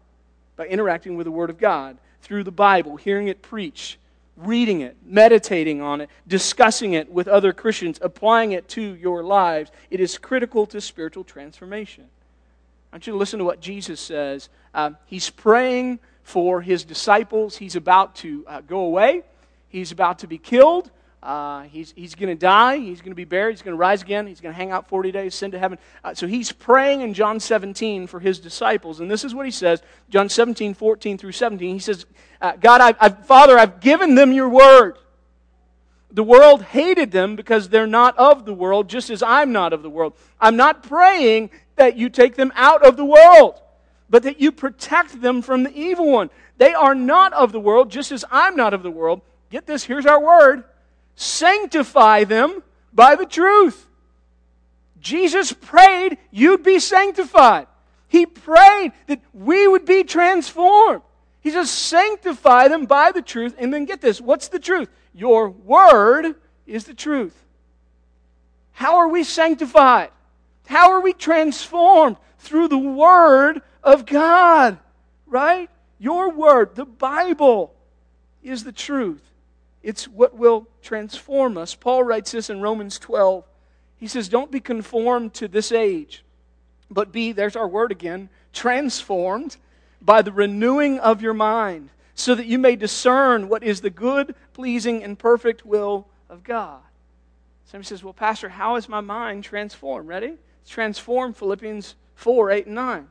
By 0.57 0.67
interacting 0.67 1.17
with 1.17 1.27
the 1.27 1.31
Word 1.31 1.51
of 1.51 1.59
God 1.59 1.99
through 2.23 2.45
the 2.45 2.51
Bible, 2.51 2.97
hearing 2.97 3.29
it 3.29 3.43
preached 3.43 3.99
reading 4.39 4.81
it, 4.81 4.97
meditating 5.05 5.81
on 5.81 6.01
it, 6.01 6.11
discussing 6.27 6.93
it 6.95 7.11
with 7.11 7.29
other 7.29 7.53
Christians, 7.53 7.99
applying 8.01 8.53
it 8.53 8.69
to 8.69 8.95
your 8.95 9.23
lives. 9.23 9.71
It 9.91 10.01
is 10.01 10.17
critical 10.17 10.67
to 10.67 10.81
spiritual 10.81 11.25
transformation. 11.25 12.05
I 12.93 12.97
want 12.97 13.07
you 13.07 13.13
to 13.13 13.19
listen 13.19 13.39
to 13.39 13.45
what 13.45 13.61
Jesus 13.61 14.01
says. 14.01 14.49
Uh, 14.73 14.93
he's 15.07 15.29
praying 15.29 15.99
for 16.23 16.63
his 16.63 16.85
disciples. 16.85 17.57
He's 17.57 17.77
about 17.77 18.15
to 18.17 18.45
uh, 18.47 18.61
go 18.61 18.81
away, 18.81 19.23
he's 19.69 19.93
about 19.93 20.21
to 20.21 20.27
be 20.27 20.39
killed. 20.39 20.91
Uh, 21.23 21.63
he's 21.63 21.93
he's 21.97 22.15
going 22.15 22.29
to 22.29 22.41
die. 22.41 22.79
He's 22.79 23.01
going 23.01 23.11
to 23.11 23.17
be 23.17 23.25
buried. 23.25 23.53
He's 23.53 23.63
going 23.63 23.75
to 23.75 23.79
rise 23.79 24.03
again. 24.03 24.27
He's 24.27 24.41
going 24.41 24.53
to 24.53 24.57
hang 24.57 24.71
out 24.71 24.89
40 24.89 25.11
days, 25.11 25.35
send 25.35 25.53
to 25.53 25.59
heaven. 25.59 25.79
Uh, 26.05 26.15
so 26.15 26.29
he's 26.29 26.53
praying 26.53 27.01
in 27.01 27.13
John 27.13 27.41
17 27.41 28.07
for 28.07 28.21
his 28.21 28.39
disciples. 28.39 29.01
And 29.01 29.11
this 29.11 29.25
is 29.25 29.35
what 29.35 29.45
he 29.45 29.51
says 29.51 29.83
John 30.11 30.29
17, 30.29 30.75
14 30.75 31.19
through 31.19 31.33
17. 31.33 31.75
He 31.75 31.81
says, 31.81 32.07
uh, 32.41 32.53
God, 32.61 32.81
I, 32.81 32.95
I, 33.05 33.09
Father, 33.09 33.59
I've 33.59 33.81
given 33.81 34.15
them 34.15 34.33
your 34.33 34.49
word. 34.49 34.97
The 36.11 36.23
world 36.23 36.63
hated 36.63 37.11
them 37.11 37.37
because 37.37 37.69
they're 37.69 37.87
not 37.87 38.17
of 38.17 38.45
the 38.45 38.55
world, 38.55 38.89
just 38.89 39.11
as 39.11 39.23
I'm 39.23 39.53
not 39.53 39.73
of 39.73 39.83
the 39.83 39.91
world. 39.91 40.15
I'm 40.41 40.57
not 40.57 40.83
praying 40.83 41.51
that 41.77 41.97
you 41.97 42.09
take 42.09 42.37
them 42.37 42.53
out 42.55 42.87
of 42.87 42.97
the 42.97 43.05
world, 43.05 43.61
but 44.09 44.23
that 44.23 44.41
you 44.41 44.53
protect 44.53 45.21
them 45.21 45.43
from 45.43 45.65
the 45.65 45.77
evil 45.77 46.11
one. 46.11 46.31
They 46.57 46.73
are 46.73 46.95
not 46.95 47.33
of 47.35 47.53
the 47.53 47.61
world, 47.61 47.91
just 47.91 48.13
as 48.13 48.25
I'm 48.31 48.57
not 48.57 48.73
of 48.73 48.83
the 48.83 48.91
world. 48.91 49.21
Get 49.51 49.67
this, 49.67 49.85
here's 49.85 50.07
our 50.07 50.21
word 50.21 50.65
sanctify 51.19 52.25
them 52.25 52.63
by 52.93 53.17
the 53.17 53.27
truth. 53.27 53.87
Jesus 55.01 55.53
prayed 55.53 56.19
you'd 56.31 56.63
be 56.63 56.79
sanctified. 56.79 57.67
He 58.09 58.25
prayed 58.25 58.93
that 59.07 59.21
we 59.35 59.69
would 59.69 59.85
be 59.85 60.05
transformed. 60.05 61.03
He 61.41 61.51
says, 61.51 61.71
sanctify 61.71 62.69
them 62.69 62.87
by 62.87 63.13
the 63.13 63.23
truth. 63.23 63.55
And 63.59 63.73
then 63.73 63.85
get 63.85 64.01
this 64.01 64.21
what's 64.21 64.49
the 64.49 64.59
truth? 64.59 64.89
Your 65.13 65.51
word 65.51 66.37
is 66.67 66.85
the 66.85 66.95
truth. 66.95 67.35
How 68.73 68.97
are 68.97 69.09
we 69.09 69.25
sanctified? 69.25 70.11
How 70.67 70.93
are 70.93 71.01
we 71.01 71.13
transformed? 71.13 72.17
Through 72.39 72.69
the 72.69 72.79
word 72.79 73.63
of 73.83 74.07
God, 74.07 74.79
right? 75.27 75.69
Your 75.99 76.31
word, 76.31 76.77
the 76.77 76.85
Bible, 76.85 77.75
is 78.43 78.63
the 78.63 78.71
truth. 78.71 79.23
It's 79.89 80.07
what 80.07 80.37
will 80.37 80.69
transform 80.83 81.57
us. 81.57 81.75
Paul 81.75 82.03
writes 82.03 82.33
this 82.33 82.51
in 82.51 82.61
Romans 82.61 82.99
12. 82.99 83.43
He 83.97 84.07
says, 84.07 84.29
Don't 84.29 84.51
be 84.51 84.61
conformed 84.61 85.33
to 85.33 85.49
this 85.49 85.73
age, 85.73 86.25
but 86.91 87.11
be, 87.11 87.33
there's 87.33 87.57
our 87.57 87.67
word 87.67 87.91
again, 87.91 88.29
transformed 88.53 89.57
by 90.03 90.21
the 90.21 90.31
renewing 90.31 90.99
of 90.99 91.23
your 91.23 91.33
mind, 91.33 91.89
so 92.15 92.35
that 92.35 92.45
you 92.45 92.59
may 92.59 92.77
discern 92.77 93.49
what 93.49 93.63
is 93.63 93.81
the 93.81 93.89
good, 93.89 94.35
pleasing, 94.53 95.03
and 95.03 95.19
perfect 95.19 95.65
will 95.65 96.07
of 96.29 96.45
God. 96.45 96.83
Somebody 97.65 97.87
says, 97.87 98.05
Well, 98.05 98.13
Pastor, 98.13 98.51
how 98.51 98.77
is 98.77 98.91
my 98.91 99.01
mind 99.01 99.43
transformed? 99.43 100.07
Ready? 100.07 100.37
It's 100.61 100.71
transformed 100.71 101.35
Philippians 101.35 101.95
4 102.15 102.51
8 102.51 102.67
and 102.67 102.75
9 102.75 103.09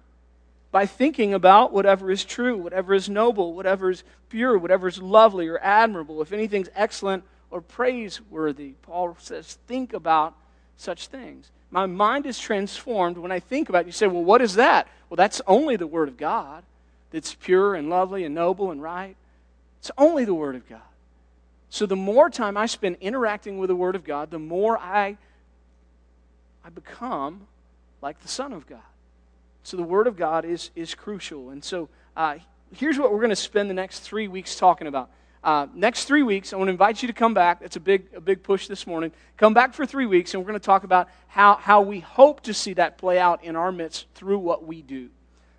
by 0.77 0.85
thinking 0.85 1.33
about 1.33 1.73
whatever 1.73 2.11
is 2.11 2.23
true, 2.23 2.55
whatever 2.55 2.93
is 2.93 3.09
noble, 3.09 3.55
whatever 3.55 3.89
is 3.89 4.03
pure, 4.29 4.55
whatever 4.59 4.87
is 4.87 5.01
lovely 5.01 5.47
or 5.47 5.57
admirable, 5.57 6.21
if 6.21 6.31
anything's 6.31 6.69
excellent 6.75 7.23
or 7.49 7.61
praiseworthy. 7.61 8.73
Paul 8.83 9.17
says, 9.19 9.57
think 9.65 9.91
about 9.91 10.35
such 10.77 11.07
things. 11.07 11.49
My 11.71 11.87
mind 11.87 12.27
is 12.27 12.37
transformed 12.37 13.17
when 13.17 13.31
I 13.31 13.39
think 13.39 13.69
about 13.69 13.85
it. 13.85 13.85
You 13.87 13.91
say, 13.91 14.05
well, 14.05 14.23
what 14.23 14.39
is 14.39 14.53
that? 14.53 14.87
Well, 15.09 15.15
that's 15.15 15.41
only 15.47 15.77
the 15.77 15.87
Word 15.87 16.09
of 16.09 16.15
God 16.15 16.63
that's 17.09 17.33
pure 17.33 17.73
and 17.73 17.89
lovely 17.89 18.23
and 18.23 18.35
noble 18.35 18.69
and 18.69 18.79
right. 18.79 19.15
It's 19.79 19.89
only 19.97 20.25
the 20.25 20.35
Word 20.35 20.55
of 20.55 20.69
God. 20.69 20.81
So 21.71 21.87
the 21.87 21.95
more 21.95 22.29
time 22.29 22.55
I 22.55 22.67
spend 22.67 22.97
interacting 23.01 23.57
with 23.57 23.69
the 23.69 23.75
Word 23.75 23.95
of 23.95 24.03
God, 24.03 24.29
the 24.29 24.37
more 24.37 24.77
I, 24.77 25.17
I 26.63 26.69
become 26.69 27.47
like 27.99 28.21
the 28.21 28.27
Son 28.27 28.53
of 28.53 28.67
God. 28.67 28.81
So 29.67 29.75
the 29.75 29.83
Word 29.83 30.07
of 30.07 30.15
God 30.15 30.45
is, 30.45 30.71
is 30.77 30.95
crucial. 30.95 31.49
And 31.49 31.61
so 31.61 31.89
uh, 32.15 32.37
here's 32.73 32.97
what 32.97 33.11
we're 33.11 33.19
going 33.19 33.31
to 33.31 33.35
spend 33.35 33.69
the 33.69 33.73
next 33.73 33.99
three 33.99 34.29
weeks 34.29 34.55
talking 34.55 34.87
about. 34.87 35.09
Uh, 35.43 35.67
next 35.75 36.05
three 36.05 36.23
weeks, 36.23 36.53
I 36.53 36.55
want 36.55 36.69
to 36.69 36.71
invite 36.71 37.01
you 37.01 37.07
to 37.07 37.13
come 37.13 37.33
back. 37.33 37.59
That's 37.59 37.75
a 37.75 37.81
big, 37.81 38.07
a 38.15 38.21
big 38.21 38.43
push 38.43 38.69
this 38.69 38.87
morning. 38.87 39.11
Come 39.35 39.53
back 39.53 39.73
for 39.73 39.85
three 39.85 40.05
weeks, 40.05 40.33
and 40.33 40.41
we're 40.41 40.47
going 40.47 40.57
to 40.57 40.65
talk 40.65 40.85
about 40.85 41.09
how, 41.27 41.55
how 41.55 41.81
we 41.81 41.99
hope 41.99 42.43
to 42.43 42.53
see 42.53 42.75
that 42.75 42.97
play 42.97 43.19
out 43.19 43.43
in 43.43 43.57
our 43.57 43.73
midst 43.73 44.05
through 44.15 44.39
what 44.39 44.65
we 44.65 44.81
do. 44.81 45.09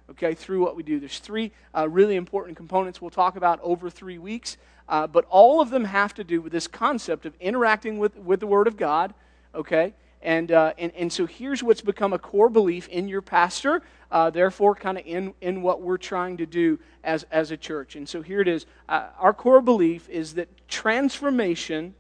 Okay, 0.09 0.33
through 0.33 0.65
what 0.65 0.75
we 0.75 0.83
do. 0.83 0.99
There's 0.99 1.19
three 1.19 1.53
uh, 1.77 1.87
really 1.87 2.17
important 2.17 2.57
components 2.57 3.03
we'll 3.03 3.11
talk 3.11 3.37
about 3.37 3.61
over 3.63 3.91
three 3.91 4.17
weeks, 4.17 4.57
uh, 4.89 5.07
but 5.07 5.27
all 5.29 5.61
of 5.61 5.69
them 5.69 5.85
have 5.85 6.15
to 6.15 6.25
do 6.25 6.41
with 6.41 6.53
this 6.53 6.67
concept 6.67 7.27
of 7.27 7.35
interacting 7.41 7.99
with, 7.99 8.17
with 8.17 8.41
the 8.41 8.47
Word 8.47 8.69
of 8.69 8.79
God, 8.79 9.13
okay? 9.55 9.93
And, 10.23 10.51
uh, 10.51 10.73
and, 10.79 10.93
and 10.97 11.13
so 11.13 11.27
here's 11.27 11.63
what's 11.63 11.81
become 11.81 12.13
a 12.13 12.19
core 12.19 12.49
belief 12.49 12.89
in 12.89 13.09
your 13.09 13.23
pastor, 13.23 13.83
uh, 14.11 14.31
therefore, 14.31 14.75
kind 14.75 14.99
of 14.99 15.07
in, 15.07 15.35
in 15.41 15.63
what 15.63 15.81
we're 15.81 15.99
trying 15.99 16.39
to 16.39 16.47
do 16.47 16.79
as, 17.05 17.25
as 17.31 17.51
a 17.51 17.57
church. 17.57 17.95
And 17.95 18.09
so 18.09 18.23
here 18.23 18.41
it 18.41 18.49
is. 18.49 18.67
Uh, 18.89 19.09
our 19.19 19.33
core 19.33 19.61
belief 19.61 20.09
is 20.09 20.35
that 20.35 20.49
transformation 20.69 21.95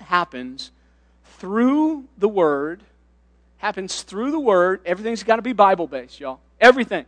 happens 0.00 0.72
through 1.38 2.04
the 2.18 2.28
Word, 2.28 2.82
happens 3.58 4.02
through 4.02 4.30
the 4.30 4.40
Word. 4.40 4.80
Everything's 4.84 5.22
got 5.22 5.36
to 5.36 5.42
be 5.42 5.52
Bible 5.52 5.86
based, 5.86 6.20
y'all. 6.20 6.40
Everything. 6.60 7.06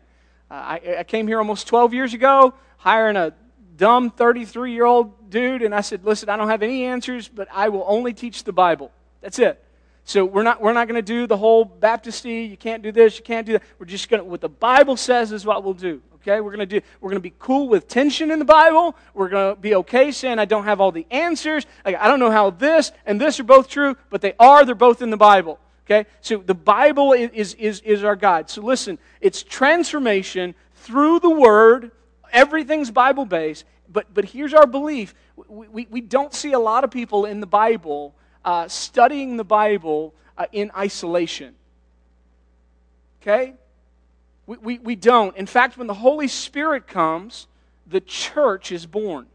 Uh, 0.50 0.55
I, 0.55 0.96
I 1.00 1.05
came 1.05 1.26
here 1.26 1.38
almost 1.38 1.66
12 1.66 1.92
years 1.92 2.14
ago, 2.14 2.55
hiring 2.79 3.16
a 3.16 3.35
dumb 3.76 4.11
33 4.11 4.72
year 4.72 4.85
old 4.85 5.31
dude, 5.31 5.62
and 5.62 5.74
I 5.74 5.81
said, 5.81 6.05
Listen, 6.05 6.29
I 6.29 6.37
don't 6.37 6.48
have 6.48 6.62
any 6.62 6.85
answers, 6.85 7.29
but 7.29 7.48
I 7.53 7.68
will 7.68 7.85
only 7.87 8.12
teach 8.12 8.44
the 8.44 8.53
Bible. 8.53 8.90
That's 9.20 9.38
it. 9.38 9.62
So 10.10 10.24
we're 10.24 10.42
not, 10.42 10.60
we're 10.60 10.72
not 10.72 10.88
going 10.88 10.96
to 10.96 11.02
do 11.02 11.28
the 11.28 11.36
whole 11.36 11.64
Baptisty, 11.64 12.50
you 12.50 12.56
can't 12.56 12.82
do 12.82 12.90
this, 12.90 13.16
you 13.16 13.22
can't 13.22 13.46
do 13.46 13.52
that. 13.52 13.62
We're 13.78 13.86
just 13.86 14.08
going 14.08 14.20
to, 14.20 14.28
what 14.28 14.40
the 14.40 14.48
Bible 14.48 14.96
says 14.96 15.30
is 15.30 15.46
what 15.46 15.62
we'll 15.62 15.72
do. 15.72 16.02
Okay? 16.16 16.40
We're 16.40 16.50
going 16.50 16.68
to 16.68 16.80
do, 16.80 16.84
we're 17.00 17.10
going 17.10 17.22
to 17.22 17.28
be 17.28 17.32
cool 17.38 17.68
with 17.68 17.86
tension 17.86 18.32
in 18.32 18.40
the 18.40 18.44
Bible. 18.44 18.96
We're 19.14 19.28
going 19.28 19.54
to 19.54 19.60
be 19.60 19.76
okay 19.76 20.10
saying 20.10 20.40
I 20.40 20.46
don't 20.46 20.64
have 20.64 20.80
all 20.80 20.90
the 20.90 21.06
answers. 21.12 21.64
Like, 21.84 21.94
I 21.94 22.08
don't 22.08 22.18
know 22.18 22.32
how 22.32 22.50
this 22.50 22.90
and 23.06 23.20
this 23.20 23.38
are 23.38 23.44
both 23.44 23.68
true, 23.68 23.96
but 24.10 24.20
they 24.20 24.32
are, 24.40 24.64
they're 24.64 24.74
both 24.74 25.00
in 25.00 25.10
the 25.10 25.16
Bible. 25.16 25.60
Okay? 25.86 26.08
So 26.22 26.38
the 26.38 26.54
Bible 26.54 27.12
is, 27.12 27.54
is, 27.54 27.78
is 27.82 28.02
our 28.02 28.16
guide. 28.16 28.50
So 28.50 28.62
listen, 28.62 28.98
it's 29.20 29.44
transformation 29.44 30.56
through 30.74 31.20
the 31.20 31.30
Word. 31.30 31.92
Everything's 32.32 32.90
Bible 32.90 33.26
based. 33.26 33.64
But, 33.88 34.12
but 34.12 34.24
here's 34.24 34.54
our 34.54 34.66
belief 34.66 35.14
we, 35.36 35.68
we, 35.68 35.86
we 35.88 36.00
don't 36.00 36.34
see 36.34 36.50
a 36.50 36.58
lot 36.58 36.82
of 36.82 36.90
people 36.90 37.26
in 37.26 37.38
the 37.38 37.46
Bible 37.46 38.16
uh, 38.44 38.68
studying 38.68 39.37
the 39.37 39.44
Bible 39.44 40.14
uh, 40.37 40.46
in 40.53 40.70
isolation. 40.76 41.55
Okay? 43.20 43.55
We, 44.46 44.57
we, 44.57 44.79
we 44.79 44.96
don't. 44.96 45.37
In 45.37 45.46
fact, 45.46 45.76
when 45.79 45.87
the 45.87 45.94
Holy 45.94 46.29
Spirit 46.29 46.87
comes, 46.87 47.46
the 47.87 48.00
church 48.00 48.72
is 48.72 48.87
born. 48.87 49.26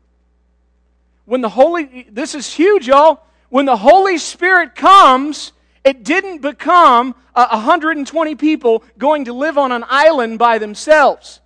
When 1.26 1.42
the 1.42 1.50
Holy, 1.50 2.08
this 2.12 2.36
is 2.36 2.54
huge, 2.54 2.88
y'all. 2.88 3.24
When 3.50 3.66
the 3.66 3.78
Holy 3.78 4.18
Spirit 4.18 4.76
comes, 4.76 5.52
it 5.84 6.04
didn't 6.04 6.42
become 6.42 7.16
uh, 7.36 7.48
120 7.50 8.36
people 8.36 8.84
going 8.98 9.26
to 9.26 9.34
live 9.34 9.58
on 9.58 9.72
an 9.72 9.84
island 9.88 10.40
by 10.40 10.58
themselves. 10.58 11.42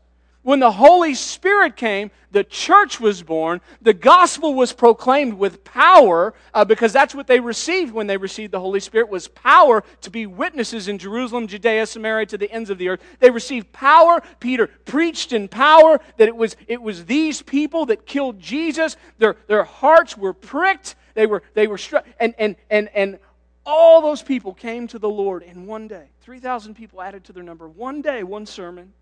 When 0.49 0.59
the 0.59 0.71
Holy 0.71 1.13
Spirit 1.13 1.75
came, 1.75 2.09
the 2.31 2.43
church 2.43 2.99
was 2.99 3.21
born. 3.21 3.61
The 3.83 3.93
gospel 3.93 4.55
was 4.55 4.73
proclaimed 4.73 5.35
with 5.35 5.63
power 5.63 6.33
uh, 6.55 6.65
because 6.65 6.91
that's 6.91 7.13
what 7.13 7.27
they 7.27 7.39
received 7.39 7.93
when 7.93 8.07
they 8.07 8.17
received 8.17 8.51
the 8.51 8.59
Holy 8.59 8.79
Spirit 8.79 9.09
was 9.09 9.27
power 9.27 9.83
to 10.01 10.09
be 10.09 10.25
witnesses 10.25 10.87
in 10.87 10.97
Jerusalem, 10.97 11.45
Judea, 11.45 11.85
Samaria, 11.85 12.25
to 12.25 12.37
the 12.39 12.51
ends 12.51 12.71
of 12.71 12.79
the 12.79 12.89
earth. 12.89 12.99
They 13.19 13.29
received 13.29 13.71
power. 13.73 14.23
Peter 14.39 14.65
preached 14.85 15.33
in 15.33 15.49
power 15.49 16.01
that 16.17 16.27
it 16.27 16.35
was, 16.35 16.55
it 16.67 16.81
was 16.81 17.05
these 17.05 17.43
people 17.43 17.85
that 17.85 18.07
killed 18.07 18.39
Jesus. 18.39 18.97
Their, 19.19 19.35
their 19.45 19.65
hearts 19.65 20.17
were 20.17 20.33
pricked. 20.33 20.95
They 21.13 21.27
were, 21.27 21.43
they 21.53 21.67
were 21.67 21.77
struck. 21.77 22.07
And, 22.19 22.33
and, 22.39 22.55
and, 22.71 22.89
and 22.95 23.19
all 23.67 24.01
those 24.01 24.23
people 24.23 24.55
came 24.55 24.87
to 24.87 24.97
the 24.97 25.09
Lord 25.09 25.43
in 25.43 25.67
one 25.67 25.87
day. 25.87 26.07
3,000 26.21 26.73
people 26.73 27.03
added 27.03 27.23
to 27.25 27.33
their 27.33 27.43
number. 27.43 27.69
One 27.69 28.01
day, 28.01 28.23
one 28.23 28.47
sermon 28.47 28.93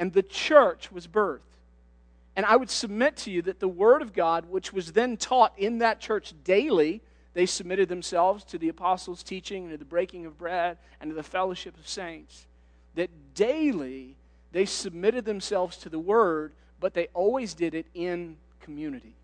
and 0.00 0.12
the 0.12 0.22
church 0.22 0.90
was 0.90 1.06
birthed. 1.06 1.40
And 2.34 2.46
I 2.46 2.56
would 2.56 2.70
submit 2.70 3.16
to 3.18 3.30
you 3.30 3.42
that 3.42 3.60
the 3.60 3.68
Word 3.68 4.02
of 4.02 4.12
God, 4.12 4.46
which 4.50 4.72
was 4.72 4.92
then 4.92 5.16
taught 5.16 5.52
in 5.58 5.78
that 5.78 6.00
church 6.00 6.32
daily, 6.42 7.02
they 7.34 7.46
submitted 7.46 7.88
themselves 7.88 8.42
to 8.44 8.58
the 8.58 8.70
apostles' 8.70 9.22
teaching 9.22 9.64
and 9.64 9.72
to 9.72 9.76
the 9.76 9.84
breaking 9.84 10.26
of 10.26 10.38
bread 10.38 10.78
and 11.00 11.10
to 11.10 11.14
the 11.14 11.22
fellowship 11.22 11.78
of 11.78 11.86
saints. 11.86 12.46
That 12.94 13.10
daily 13.34 14.16
they 14.52 14.64
submitted 14.64 15.24
themselves 15.24 15.76
to 15.78 15.88
the 15.88 15.98
word, 15.98 16.52
but 16.80 16.94
they 16.94 17.08
always 17.14 17.54
did 17.54 17.74
it 17.74 17.86
in 17.94 18.36
community. 18.60 19.14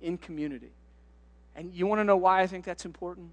In 0.00 0.18
community. 0.18 0.72
And 1.54 1.72
you 1.74 1.86
want 1.86 2.00
to 2.00 2.04
know 2.04 2.16
why 2.16 2.40
I 2.40 2.46
think 2.46 2.64
that's 2.64 2.84
important? 2.84 3.30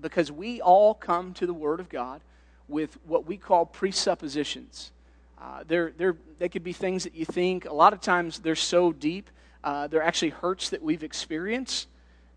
Because 0.00 0.30
we 0.30 0.60
all 0.60 0.94
come 0.94 1.34
to 1.34 1.46
the 1.46 1.52
Word 1.52 1.80
of 1.80 1.88
God 1.88 2.22
with 2.68 2.96
what 3.04 3.26
we 3.26 3.36
call 3.36 3.66
presuppositions. 3.66 4.92
Uh, 5.42 5.64
they're, 5.66 5.92
they're, 5.98 6.16
they 6.38 6.48
could 6.48 6.62
be 6.62 6.72
things 6.72 7.02
that 7.02 7.16
you 7.16 7.24
think, 7.24 7.64
a 7.64 7.72
lot 7.72 7.92
of 7.92 8.00
times 8.00 8.38
they're 8.38 8.54
so 8.54 8.92
deep, 8.92 9.28
uh, 9.64 9.88
they're 9.88 10.02
actually 10.02 10.30
hurts 10.30 10.70
that 10.70 10.80
we've 10.80 11.02
experienced 11.02 11.88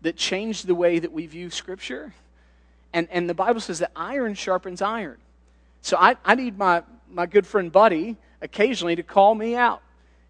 that 0.02 0.16
change 0.16 0.64
the 0.64 0.74
way 0.74 0.98
that 0.98 1.12
we 1.12 1.24
view 1.26 1.48
Scripture. 1.48 2.12
And, 2.92 3.06
and 3.12 3.30
the 3.30 3.34
Bible 3.34 3.60
says 3.60 3.78
that 3.78 3.92
iron 3.94 4.34
sharpens 4.34 4.82
iron. 4.82 5.18
So 5.82 5.96
I, 5.96 6.16
I 6.24 6.34
need 6.34 6.58
my, 6.58 6.82
my 7.08 7.26
good 7.26 7.46
friend 7.46 7.70
Buddy 7.70 8.16
occasionally 8.42 8.96
to 8.96 9.04
call 9.04 9.36
me 9.36 9.54
out. 9.54 9.82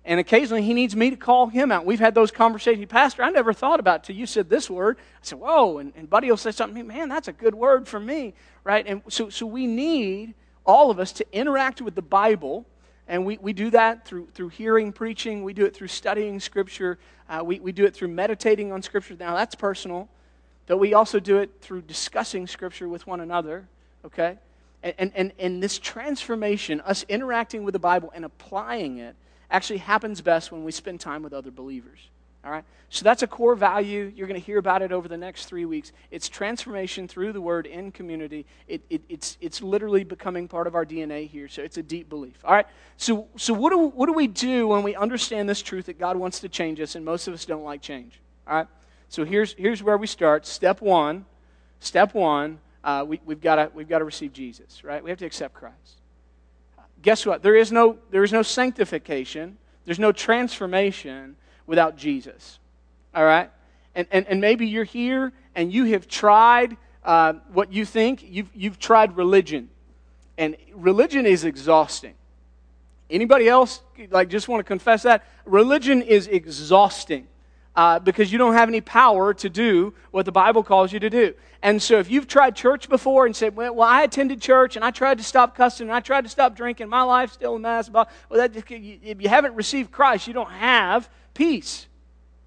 And 0.04 0.20
occasionally 0.20 0.62
he 0.62 0.74
needs 0.74 0.94
me 0.94 1.08
to 1.08 1.16
call 1.16 1.46
him 1.46 1.72
out. 1.72 1.86
We've 1.86 1.98
had 1.98 2.14
those 2.14 2.30
conversations. 2.30 2.84
Pastor, 2.88 3.22
I 3.22 3.30
never 3.30 3.54
thought 3.54 3.80
about 3.80 4.00
it 4.00 4.04
till 4.04 4.16
you 4.16 4.26
said 4.26 4.50
this 4.50 4.68
word. 4.68 4.98
I 4.98 5.18
said, 5.22 5.38
whoa. 5.38 5.78
And, 5.78 5.94
and 5.96 6.10
Buddy 6.10 6.28
will 6.28 6.36
say 6.36 6.50
something, 6.50 6.86
man, 6.86 7.08
that's 7.08 7.28
a 7.28 7.32
good 7.32 7.54
word 7.54 7.88
for 7.88 7.98
me. 7.98 8.34
Right? 8.64 8.86
And 8.86 9.00
so, 9.08 9.30
so 9.30 9.46
we 9.46 9.66
need 9.66 10.34
all 10.66 10.90
of 10.90 10.98
us 10.98 11.12
to 11.12 11.26
interact 11.32 11.80
with 11.80 11.94
the 11.94 12.02
Bible. 12.02 12.66
And 13.08 13.24
we, 13.24 13.38
we 13.38 13.52
do 13.52 13.70
that 13.70 14.04
through, 14.06 14.28
through 14.34 14.48
hearing 14.48 14.92
preaching. 14.92 15.44
We 15.44 15.52
do 15.52 15.64
it 15.64 15.74
through 15.74 15.88
studying 15.88 16.40
Scripture. 16.40 16.98
Uh, 17.28 17.42
we, 17.44 17.60
we 17.60 17.72
do 17.72 17.84
it 17.84 17.94
through 17.94 18.08
meditating 18.08 18.72
on 18.72 18.82
Scripture. 18.82 19.16
Now, 19.18 19.34
that's 19.36 19.54
personal. 19.54 20.08
But 20.66 20.78
we 20.78 20.94
also 20.94 21.20
do 21.20 21.38
it 21.38 21.50
through 21.60 21.82
discussing 21.82 22.46
Scripture 22.46 22.88
with 22.88 23.06
one 23.06 23.20
another. 23.20 23.68
Okay? 24.04 24.38
And, 24.82 25.12
and, 25.14 25.32
and 25.38 25.62
this 25.62 25.78
transformation, 25.78 26.80
us 26.80 27.04
interacting 27.08 27.64
with 27.64 27.72
the 27.72 27.78
Bible 27.78 28.12
and 28.14 28.24
applying 28.24 28.98
it, 28.98 29.14
actually 29.50 29.78
happens 29.78 30.20
best 30.20 30.50
when 30.50 30.64
we 30.64 30.72
spend 30.72 31.00
time 31.00 31.22
with 31.22 31.32
other 31.32 31.50
believers. 31.50 31.98
All 32.46 32.52
right? 32.52 32.64
So 32.90 33.02
that's 33.02 33.24
a 33.24 33.26
core 33.26 33.56
value. 33.56 34.12
You're 34.14 34.28
going 34.28 34.40
to 34.40 34.46
hear 34.46 34.58
about 34.58 34.80
it 34.80 34.92
over 34.92 35.08
the 35.08 35.16
next 35.16 35.46
three 35.46 35.64
weeks. 35.64 35.90
It's 36.12 36.28
transformation 36.28 37.08
through 37.08 37.32
the 37.32 37.40
word 37.40 37.66
in 37.66 37.90
community. 37.90 38.46
It, 38.68 38.82
it, 38.88 39.02
it's, 39.08 39.36
it's 39.40 39.60
literally 39.60 40.04
becoming 40.04 40.46
part 40.46 40.68
of 40.68 40.76
our 40.76 40.86
DNA 40.86 41.28
here. 41.28 41.48
So 41.48 41.62
it's 41.62 41.76
a 41.76 41.82
deep 41.82 42.08
belief. 42.08 42.36
All 42.44 42.54
right? 42.54 42.66
So, 42.96 43.26
so 43.36 43.52
what, 43.52 43.70
do, 43.70 43.78
what 43.88 44.06
do 44.06 44.12
we 44.12 44.28
do 44.28 44.68
when 44.68 44.84
we 44.84 44.94
understand 44.94 45.48
this 45.48 45.60
truth 45.60 45.86
that 45.86 45.98
God 45.98 46.16
wants 46.16 46.38
to 46.40 46.48
change 46.48 46.80
us 46.80 46.94
and 46.94 47.04
most 47.04 47.26
of 47.26 47.34
us 47.34 47.44
don't 47.44 47.64
like 47.64 47.82
change? 47.82 48.20
All 48.46 48.54
right? 48.54 48.68
So 49.08 49.24
here's, 49.24 49.54
here's 49.54 49.82
where 49.82 49.98
we 49.98 50.06
start. 50.06 50.46
Step 50.46 50.80
one. 50.80 51.26
Step 51.80 52.14
one. 52.14 52.60
Uh, 52.84 53.04
we, 53.06 53.20
we've 53.24 53.40
got 53.40 53.74
we've 53.74 53.88
to 53.88 54.04
receive 54.04 54.32
Jesus, 54.32 54.84
right? 54.84 55.02
We 55.02 55.10
have 55.10 55.18
to 55.18 55.26
accept 55.26 55.54
Christ. 55.54 56.00
Guess 57.02 57.26
what? 57.26 57.42
There 57.42 57.56
is 57.56 57.72
no, 57.72 57.98
there 58.10 58.22
is 58.22 58.32
no 58.32 58.42
sanctification, 58.42 59.58
there's 59.84 59.98
no 59.98 60.12
transformation 60.12 61.36
without 61.66 61.96
Jesus. 61.96 62.58
All 63.14 63.24
right? 63.24 63.50
And, 63.94 64.06
and, 64.10 64.26
and 64.26 64.40
maybe 64.40 64.66
you're 64.66 64.84
here 64.84 65.32
and 65.54 65.72
you 65.72 65.84
have 65.84 66.06
tried 66.06 66.76
uh, 67.04 67.34
what 67.52 67.72
you 67.72 67.84
think, 67.84 68.24
you've, 68.28 68.50
you've 68.54 68.78
tried 68.78 69.16
religion. 69.16 69.68
And 70.36 70.56
religion 70.74 71.24
is 71.24 71.44
exhausting. 71.44 72.14
Anybody 73.08 73.48
else 73.48 73.80
like 74.10 74.28
just 74.28 74.48
want 74.48 74.60
to 74.60 74.64
confess 74.64 75.04
that? 75.04 75.24
Religion 75.44 76.02
is 76.02 76.26
exhausting 76.26 77.26
uh, 77.76 77.98
because 78.00 78.32
you 78.32 78.38
don't 78.38 78.54
have 78.54 78.68
any 78.68 78.80
power 78.80 79.32
to 79.34 79.48
do 79.48 79.94
what 80.10 80.24
the 80.26 80.32
Bible 80.32 80.62
calls 80.62 80.92
you 80.92 80.98
to 80.98 81.10
do. 81.10 81.34
And 81.62 81.80
so 81.80 81.98
if 81.98 82.10
you've 82.10 82.26
tried 82.26 82.56
church 82.56 82.88
before 82.88 83.26
and 83.26 83.34
said, 83.34 83.54
well, 83.54 83.74
well, 83.74 83.88
I 83.88 84.02
attended 84.02 84.40
church 84.40 84.76
and 84.76 84.84
I 84.84 84.90
tried 84.90 85.18
to 85.18 85.24
stop 85.24 85.54
cussing 85.54 85.88
and 85.88 85.96
I 85.96 86.00
tried 86.00 86.22
to 86.22 86.28
stop 86.28 86.56
drinking, 86.56 86.88
my 86.88 87.02
life's 87.02 87.34
still 87.34 87.56
a 87.56 87.58
mess. 87.58 87.88
Well, 87.88 88.08
that, 88.30 88.56
if 88.56 89.22
you 89.22 89.28
haven't 89.28 89.54
received 89.54 89.90
Christ, 89.90 90.26
you 90.26 90.32
don't 90.32 90.50
have 90.50 91.08
peace. 91.36 91.86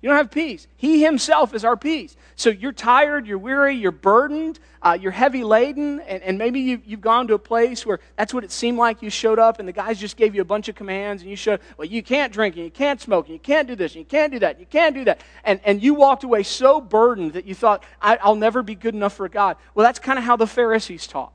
You 0.02 0.08
don't 0.08 0.18
have 0.18 0.32
peace. 0.32 0.66
He 0.78 1.04
Himself 1.04 1.54
is 1.54 1.66
our 1.66 1.76
peace. 1.76 2.16
So 2.38 2.50
you're 2.50 2.72
tired, 2.72 3.28
you're 3.28 3.38
weary, 3.38 3.76
you're 3.76 3.92
burdened, 3.92 4.58
uh, 4.82 4.98
you're 5.00 5.12
heavy 5.12 5.44
laden, 5.44 6.00
and, 6.00 6.24
and 6.24 6.38
maybe 6.38 6.62
you've, 6.62 6.86
you've 6.86 7.02
gone 7.02 7.28
to 7.28 7.34
a 7.34 7.40
place 7.40 7.86
where 7.86 8.00
that's 8.16 8.34
what 8.34 8.46
it 8.46 8.52
seemed 8.52 8.78
like 8.78 9.02
you 9.02 9.10
showed 9.10 9.40
up, 9.40 9.60
and 9.60 9.68
the 9.68 9.74
guys 9.74 10.00
just 10.00 10.16
gave 10.16 10.34
you 10.34 10.42
a 10.42 10.46
bunch 10.46 10.70
of 10.70 10.76
commands, 10.76 11.22
and 11.22 11.30
you 11.30 11.36
showed, 11.36 11.60
well, 11.76 11.86
you 11.86 12.02
can't 12.02 12.32
drink, 12.32 12.56
and 12.56 12.64
you 12.64 12.72
can't 12.72 13.02
smoke, 13.02 13.26
and 13.26 13.34
you 13.34 13.40
can't 13.40 13.68
do 13.68 13.76
this, 13.76 13.94
and 13.94 14.00
you 14.00 14.06
can't 14.06 14.32
do 14.32 14.40
that, 14.40 14.52
and 14.52 14.60
you 14.62 14.68
can't 14.68 14.96
do 14.96 15.04
that. 15.04 15.20
And, 15.44 15.60
and 15.66 15.84
you 15.84 15.94
walked 15.96 16.24
away 16.24 16.44
so 16.44 16.80
burdened 16.80 17.34
that 17.34 17.46
you 17.46 17.54
thought, 17.54 17.84
I'll 18.02 18.36
never 18.36 18.64
be 18.64 18.76
good 18.76 18.96
enough 18.96 19.16
for 19.16 19.28
God. 19.28 19.58
Well, 19.76 19.86
that's 19.86 20.00
kind 20.00 20.18
of 20.18 20.24
how 20.24 20.38
the 20.38 20.48
Pharisees 20.48 21.08
taught. 21.08 21.34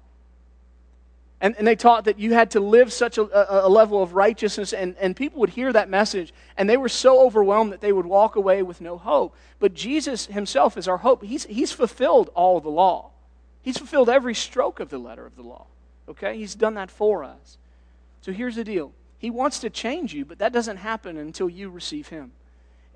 And, 1.45 1.55
and 1.59 1.67
they 1.67 1.77
taught 1.77 2.07
that 2.07 2.19
you 2.19 2.33
had 2.33 2.53
to 2.53 2.61
live 2.61 2.91
such 2.91 3.19
a, 3.19 3.67
a, 3.67 3.69
level 3.69 4.03
of 4.03 4.15
righteousness, 4.15 4.73
and, 4.73 4.97
and 4.97 5.15
people 5.15 5.41
would 5.41 5.51
hear 5.51 5.71
that 5.75 5.91
message, 5.91 6.33
and 6.57 6.71
they 6.71 6.79
were 6.79 6.89
so 6.89 7.21
overwhelmed 7.21 7.71
that 7.71 7.83
they 7.83 7.93
would 7.93 8.07
walk 8.07 8.35
away 8.35 8.63
with 8.63 8.81
no 8.81 8.97
hope. 8.97 9.37
But 9.59 9.75
Jesus 9.75 10.25
himself 10.25 10.79
is 10.79 10.89
our 10.89 10.97
hope. 10.97 11.23
He's, 11.23 11.45
he's 11.45 11.71
fulfilled 11.71 12.31
all 12.35 12.61
the 12.61 12.71
law, 12.71 13.11
He's 13.61 13.77
fulfilled 13.77 14.09
every 14.09 14.35
stroke 14.35 14.81
of 14.81 14.89
the 14.89 14.97
letter 14.97 15.27
of 15.27 15.37
the 15.37 15.43
law. 15.43 15.67
Okay? 16.09 16.39
He's 16.39 16.55
done 16.55 16.75
that 16.75 16.91
for 16.91 17.23
us. 17.23 17.59
So 18.23 18.33
here's 18.33 18.57
the 18.57 18.65
deal 18.65 18.93
He 19.19 19.29
wants 19.29 19.59
to 19.61 19.69
change 19.69 20.15
you, 20.15 20.25
but 20.25 20.39
that 20.39 20.55
doesn't 20.55 20.79
happen 20.79 21.19
until 21.19 21.51
you 21.51 21.69
receive 21.69 22.09
Him. 22.09 22.33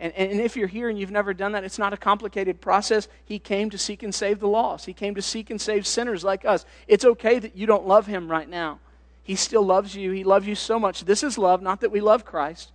And, 0.00 0.12
and 0.14 0.40
if 0.40 0.56
you're 0.56 0.68
here 0.68 0.88
and 0.88 0.98
you've 0.98 1.10
never 1.10 1.34
done 1.34 1.52
that, 1.52 1.64
it's 1.64 1.78
not 1.78 1.92
a 1.92 1.96
complicated 1.96 2.60
process. 2.60 3.08
He 3.24 3.38
came 3.38 3.70
to 3.70 3.78
seek 3.78 4.02
and 4.02 4.14
save 4.14 4.40
the 4.40 4.48
lost, 4.48 4.86
He 4.86 4.92
came 4.92 5.14
to 5.14 5.22
seek 5.22 5.50
and 5.50 5.60
save 5.60 5.86
sinners 5.86 6.24
like 6.24 6.44
us. 6.44 6.64
It's 6.86 7.04
okay 7.04 7.38
that 7.38 7.56
you 7.56 7.66
don't 7.66 7.86
love 7.86 8.06
Him 8.06 8.30
right 8.30 8.48
now. 8.48 8.78
He 9.22 9.34
still 9.34 9.62
loves 9.62 9.94
you. 9.94 10.12
He 10.12 10.24
loves 10.24 10.46
you 10.46 10.54
so 10.54 10.78
much. 10.78 11.04
This 11.04 11.22
is 11.22 11.36
love, 11.36 11.60
not 11.60 11.82
that 11.82 11.90
we 11.90 12.00
love 12.00 12.24
Christ, 12.24 12.70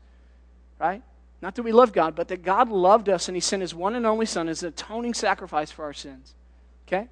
right? 0.79 1.01
Not 1.41 1.55
that 1.55 1.63
we 1.63 1.71
love 1.71 1.91
God, 1.93 2.15
but 2.15 2.27
that 2.27 2.43
God 2.43 2.69
loved 2.69 3.09
us 3.09 3.27
and 3.27 3.35
He 3.35 3.41
sent 3.41 3.61
His 3.61 3.73
one 3.73 3.95
and 3.95 4.05
only 4.05 4.25
Son 4.25 4.47
as 4.47 4.63
an 4.63 4.69
atoning 4.69 5.13
sacrifice 5.13 5.71
for 5.71 5.83
our 5.83 5.93
sins. 5.93 6.35
Okay? 6.87 7.07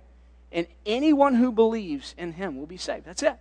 And 0.51 0.67
anyone 0.85 1.35
who 1.35 1.51
believes 1.51 2.13
in 2.17 2.33
Him 2.33 2.57
will 2.57 2.65
be 2.65 2.77
saved. 2.77 3.05
That's 3.05 3.23
it. 3.23 3.35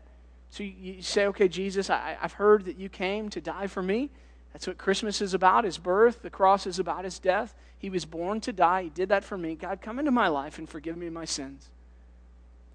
So 0.51 0.65
you 0.65 1.03
say, 1.03 1.27
okay, 1.27 1.49
Jesus, 1.49 1.91
I, 1.91 2.17
have 2.21 2.33
heard 2.33 2.65
that 2.65 2.77
you 2.77 2.89
came 2.89 3.29
to 3.31 3.41
die 3.41 3.69
for 3.69 3.83
me. 3.83 4.11
That's 4.53 4.67
what 4.67 4.79
Christmas 4.79 5.21
is 5.21 5.35
about 5.35 5.65
his 5.65 5.79
birth. 5.79 6.23
The 6.23 6.31
cross 6.31 6.67
is 6.67 6.79
about 6.79 7.05
his 7.05 7.19
death. 7.19 7.55
He 7.79 7.89
was 7.91 8.05
born 8.05 8.41
to 8.43 8.53
die. 8.53 8.85
He 8.85 8.89
did 8.91 9.09
that 9.11 9.25
for 9.25 9.39
me. 9.39 9.55
God, 9.55 9.81
come 9.81 9.99
into 9.99 10.11
my 10.11 10.29
life 10.29 10.59
and 10.59 10.69
forgive 10.69 10.97
me 10.97 11.09
my 11.09 11.25
sins. 11.25 11.69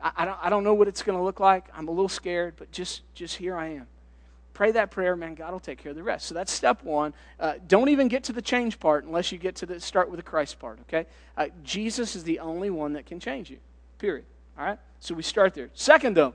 I, 0.01 0.11
I 0.17 0.25
don't, 0.25 0.39
I 0.43 0.49
don't 0.49 0.63
know 0.63 0.73
what 0.73 0.87
it's 0.87 1.03
going 1.03 1.17
to 1.17 1.23
look 1.23 1.39
like. 1.39 1.65
I'm 1.75 1.87
a 1.87 1.91
little 1.91 2.09
scared, 2.09 2.55
but 2.57 2.71
just, 2.71 3.01
just 3.13 3.35
here 3.35 3.55
I 3.55 3.67
am. 3.69 3.87
Pray 4.53 4.71
that 4.71 4.89
prayer, 4.89 5.17
man. 5.17 5.35
God 5.35 5.51
will 5.51 5.59
take 5.59 5.79
care 5.79 5.89
of 5.89 5.97
the 5.97 6.03
rest. 6.03 6.27
So 6.27 6.33
that's 6.33 6.51
step 6.51 6.81
one. 6.81 7.13
Uh, 7.39 7.55
don't 7.67 7.89
even 7.89 8.07
get 8.07 8.23
to 8.25 8.33
the 8.33 8.41
change 8.41 8.79
part 8.79 9.03
unless 9.03 9.31
you 9.33 9.37
get 9.37 9.55
to 9.57 9.65
the 9.65 9.81
start 9.81 10.09
with 10.09 10.17
the 10.17 10.23
Christ 10.23 10.59
part, 10.59 10.79
okay? 10.81 11.07
Uh, 11.35 11.47
Jesus 11.61 12.15
is 12.15 12.23
the 12.23 12.39
only 12.39 12.69
one 12.69 12.93
that 12.93 13.05
can 13.05 13.19
change 13.19 13.49
you, 13.49 13.57
period. 13.99 14.23
All 14.57 14.65
right? 14.65 14.79
So 15.01 15.13
we 15.13 15.23
start 15.23 15.53
there. 15.53 15.69
Second, 15.73 16.15
though, 16.15 16.33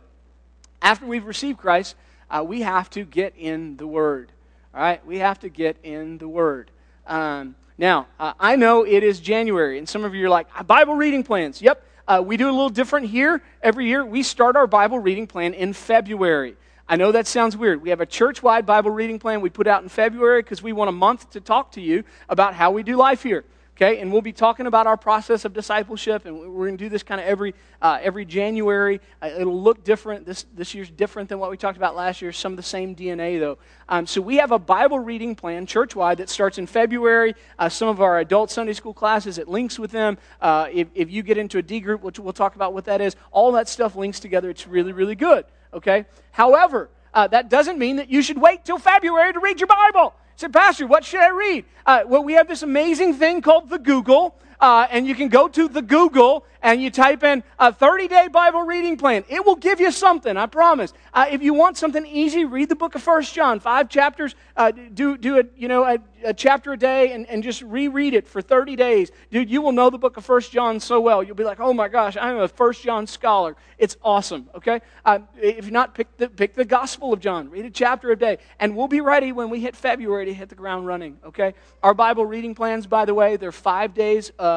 after 0.82 1.06
we've 1.06 1.24
received 1.24 1.58
Christ, 1.58 1.96
uh, 2.30 2.44
we 2.46 2.60
have 2.60 2.90
to 2.90 3.04
get 3.04 3.34
in 3.38 3.78
the 3.78 3.86
Word. 3.86 4.32
All 4.72 4.80
right, 4.80 5.04
we 5.04 5.18
have 5.18 5.40
to 5.40 5.48
get 5.48 5.78
in 5.82 6.18
the 6.18 6.28
Word. 6.28 6.70
Um, 7.04 7.56
now, 7.76 8.06
uh, 8.20 8.34
I 8.38 8.54
know 8.54 8.86
it 8.86 9.02
is 9.02 9.18
January, 9.18 9.78
and 9.78 9.88
some 9.88 10.04
of 10.04 10.14
you 10.14 10.26
are 10.26 10.28
like, 10.28 10.46
uh, 10.56 10.62
Bible 10.62 10.94
reading 10.94 11.24
plans. 11.24 11.60
Yep, 11.60 11.84
uh, 12.06 12.22
we 12.24 12.36
do 12.36 12.48
a 12.48 12.52
little 12.52 12.68
different 12.68 13.06
here. 13.06 13.42
Every 13.62 13.86
year, 13.86 14.04
we 14.04 14.22
start 14.22 14.54
our 14.54 14.68
Bible 14.68 15.00
reading 15.00 15.26
plan 15.26 15.54
in 15.54 15.72
February. 15.72 16.56
I 16.88 16.94
know 16.94 17.10
that 17.10 17.26
sounds 17.26 17.56
weird. 17.56 17.82
We 17.82 17.90
have 17.90 18.00
a 18.00 18.06
church 18.06 18.44
wide 18.44 18.64
Bible 18.64 18.92
reading 18.92 19.18
plan 19.18 19.40
we 19.40 19.50
put 19.50 19.66
out 19.66 19.82
in 19.82 19.88
February 19.88 20.42
because 20.42 20.62
we 20.62 20.72
want 20.72 20.88
a 20.88 20.92
month 20.92 21.30
to 21.30 21.40
talk 21.40 21.72
to 21.72 21.80
you 21.80 22.04
about 22.28 22.54
how 22.54 22.70
we 22.70 22.84
do 22.84 22.94
life 22.94 23.24
here. 23.24 23.44
Okay, 23.82 23.98
and 23.98 24.12
we'll 24.12 24.20
be 24.20 24.30
talking 24.30 24.66
about 24.66 24.86
our 24.86 24.98
process 24.98 25.46
of 25.46 25.54
discipleship, 25.54 26.26
and 26.26 26.38
we're 26.38 26.66
going 26.66 26.76
to 26.76 26.84
do 26.84 26.90
this 26.90 27.02
kind 27.02 27.18
of 27.18 27.26
every 27.26 27.54
uh, 27.80 27.98
every 28.02 28.26
January. 28.26 29.00
Uh, 29.22 29.30
it'll 29.38 29.58
look 29.58 29.84
different. 29.84 30.26
This 30.26 30.44
this 30.54 30.74
year's 30.74 30.90
different 30.90 31.30
than 31.30 31.38
what 31.38 31.50
we 31.50 31.56
talked 31.56 31.78
about 31.78 31.96
last 31.96 32.20
year. 32.20 32.30
Some 32.30 32.52
of 32.52 32.56
the 32.58 32.62
same 32.62 32.94
DNA 32.94 33.40
though. 33.40 33.56
Um, 33.88 34.06
so 34.06 34.20
we 34.20 34.36
have 34.36 34.52
a 34.52 34.58
Bible 34.58 34.98
reading 34.98 35.34
plan 35.34 35.64
church-wide 35.64 36.18
that 36.18 36.28
starts 36.28 36.58
in 36.58 36.66
February. 36.66 37.34
Uh, 37.58 37.70
some 37.70 37.88
of 37.88 38.02
our 38.02 38.18
adult 38.18 38.50
Sunday 38.50 38.74
school 38.74 38.92
classes 38.92 39.38
it 39.38 39.48
links 39.48 39.78
with 39.78 39.92
them. 39.92 40.18
Uh, 40.42 40.68
if 40.70 40.88
if 40.94 41.10
you 41.10 41.22
get 41.22 41.38
into 41.38 41.56
a 41.56 41.62
D 41.62 41.80
group, 41.80 42.02
which 42.02 42.18
we'll 42.18 42.34
talk 42.34 42.56
about 42.56 42.74
what 42.74 42.84
that 42.84 43.00
is, 43.00 43.16
all 43.30 43.50
that 43.52 43.66
stuff 43.66 43.96
links 43.96 44.20
together. 44.20 44.50
It's 44.50 44.66
really 44.66 44.92
really 44.92 45.14
good. 45.14 45.46
Okay. 45.72 46.04
However, 46.32 46.90
uh, 47.14 47.28
that 47.28 47.48
doesn't 47.48 47.78
mean 47.78 47.96
that 47.96 48.10
you 48.10 48.20
should 48.20 48.38
wait 48.38 48.62
till 48.62 48.78
February 48.78 49.32
to 49.32 49.40
read 49.40 49.58
your 49.58 49.68
Bible 49.68 50.12
said, 50.40 50.52
Pastor, 50.54 50.86
what 50.86 51.04
should 51.04 51.20
I 51.20 51.28
read? 51.28 51.66
Uh, 51.84 52.02
well, 52.06 52.24
we 52.24 52.32
have 52.32 52.48
this 52.48 52.62
amazing 52.62 53.14
thing 53.14 53.42
called 53.42 53.68
the 53.68 53.78
Google. 53.78 54.34
Uh, 54.60 54.86
and 54.90 55.06
you 55.06 55.14
can 55.14 55.28
go 55.28 55.48
to 55.48 55.68
the 55.68 55.82
Google 55.82 56.44
and 56.62 56.82
you 56.82 56.90
type 56.90 57.22
in 57.22 57.42
a 57.58 57.72
30 57.72 58.08
day 58.08 58.28
Bible 58.28 58.62
reading 58.62 58.96
plan. 58.96 59.24
It 59.28 59.44
will 59.44 59.56
give 59.56 59.80
you 59.80 59.90
something, 59.90 60.36
I 60.36 60.46
promise. 60.46 60.92
Uh, 61.12 61.26
if 61.30 61.42
you 61.42 61.54
want 61.54 61.76
something 61.76 62.06
easy, 62.06 62.44
read 62.44 62.68
the 62.68 62.76
book 62.76 62.94
of 62.94 63.02
First 63.02 63.34
John, 63.34 63.60
five 63.60 63.88
chapters. 63.88 64.34
Uh, 64.56 64.70
do, 64.70 65.16
do 65.16 65.38
a, 65.40 65.44
you 65.56 65.68
know, 65.68 65.84
a, 65.84 65.98
a, 66.24 66.34
chapter 66.34 66.72
a 66.72 66.76
day 66.76 67.12
and, 67.12 67.26
and 67.28 67.42
just 67.42 67.62
reread 67.62 68.12
it 68.14 68.28
for 68.28 68.42
30 68.42 68.76
days. 68.76 69.10
Dude, 69.30 69.50
you 69.50 69.62
will 69.62 69.72
know 69.72 69.88
the 69.88 69.98
book 69.98 70.16
of 70.16 70.24
First 70.24 70.52
John 70.52 70.78
so 70.80 71.00
well. 71.00 71.22
You'll 71.22 71.36
be 71.36 71.44
like, 71.44 71.60
oh 71.60 71.72
my 71.72 71.88
gosh, 71.88 72.16
I'm 72.20 72.38
a 72.38 72.48
First 72.48 72.82
John 72.82 73.06
scholar. 73.06 73.56
It's 73.78 73.96
awesome, 74.02 74.50
okay? 74.54 74.80
Uh, 75.04 75.20
if 75.40 75.70
not, 75.70 75.94
pick 75.94 76.14
the, 76.18 76.28
pick 76.28 76.54
the 76.54 76.66
Gospel 76.66 77.14
of 77.14 77.20
John. 77.20 77.48
Read 77.48 77.64
a 77.64 77.70
chapter 77.70 78.10
a 78.10 78.16
day. 78.16 78.36
And 78.58 78.76
we'll 78.76 78.88
be 78.88 79.00
ready 79.00 79.32
when 79.32 79.48
we 79.48 79.60
hit 79.60 79.74
February 79.74 80.26
to 80.26 80.34
hit 80.34 80.50
the 80.50 80.54
ground 80.54 80.86
running, 80.86 81.18
okay? 81.24 81.54
Our 81.82 81.94
Bible 81.94 82.26
reading 82.26 82.54
plans, 82.54 82.86
by 82.86 83.06
the 83.06 83.14
way, 83.14 83.36
they're 83.36 83.52
five 83.52 83.94
days 83.94 84.30
uh, 84.38 84.49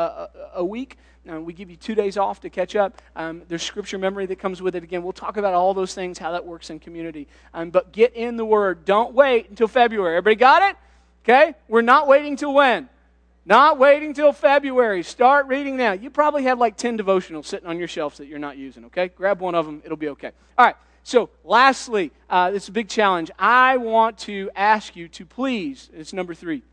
a 0.55 0.63
week. 0.63 0.97
Uh, 1.31 1.39
we 1.39 1.53
give 1.53 1.69
you 1.69 1.77
two 1.77 1.95
days 1.95 2.17
off 2.17 2.41
to 2.41 2.49
catch 2.49 2.75
up. 2.75 3.01
Um, 3.15 3.43
there's 3.47 3.63
scripture 3.63 3.97
memory 3.97 4.25
that 4.25 4.39
comes 4.39 4.61
with 4.61 4.75
it. 4.75 4.83
Again, 4.83 5.03
we'll 5.03 5.13
talk 5.13 5.37
about 5.37 5.53
all 5.53 5.73
those 5.73 5.93
things, 5.93 6.17
how 6.17 6.31
that 6.31 6.45
works 6.45 6.69
in 6.69 6.79
community. 6.79 7.27
Um, 7.53 7.69
but 7.69 7.93
get 7.93 8.13
in 8.13 8.35
the 8.35 8.43
Word. 8.43 8.83
Don't 8.83 9.13
wait 9.13 9.49
until 9.49 9.69
February. 9.69 10.17
Everybody 10.17 10.35
got 10.35 10.61
it? 10.63 10.77
Okay? 11.23 11.55
We're 11.69 11.81
not 11.81 12.07
waiting 12.07 12.35
till 12.35 12.53
when? 12.53 12.89
Not 13.45 13.77
waiting 13.77 14.13
till 14.13 14.33
February. 14.33 15.01
Start 15.03 15.47
reading 15.47 15.77
now. 15.77 15.93
You 15.93 16.09
probably 16.09 16.43
have 16.43 16.59
like 16.59 16.75
10 16.75 16.97
devotionals 16.97 17.45
sitting 17.45 17.67
on 17.67 17.79
your 17.79 17.87
shelves 17.87 18.17
that 18.17 18.27
you're 18.27 18.39
not 18.39 18.57
using, 18.57 18.85
okay? 18.85 19.07
Grab 19.07 19.39
one 19.39 19.55
of 19.55 19.65
them, 19.65 19.81
it'll 19.85 19.97
be 19.97 20.09
okay. 20.09 20.31
All 20.57 20.65
right, 20.65 20.75
so 21.03 21.29
lastly, 21.43 22.11
uh, 22.29 22.51
this 22.51 22.63
is 22.63 22.69
a 22.69 22.73
big 22.73 22.87
challenge. 22.87 23.31
I 23.37 23.77
want 23.77 24.17
to 24.19 24.49
ask 24.55 24.95
you 24.95 25.07
to 25.09 25.25
please, 25.25 25.89
it's 25.93 26.13
number 26.13 26.33
three, 26.33 26.63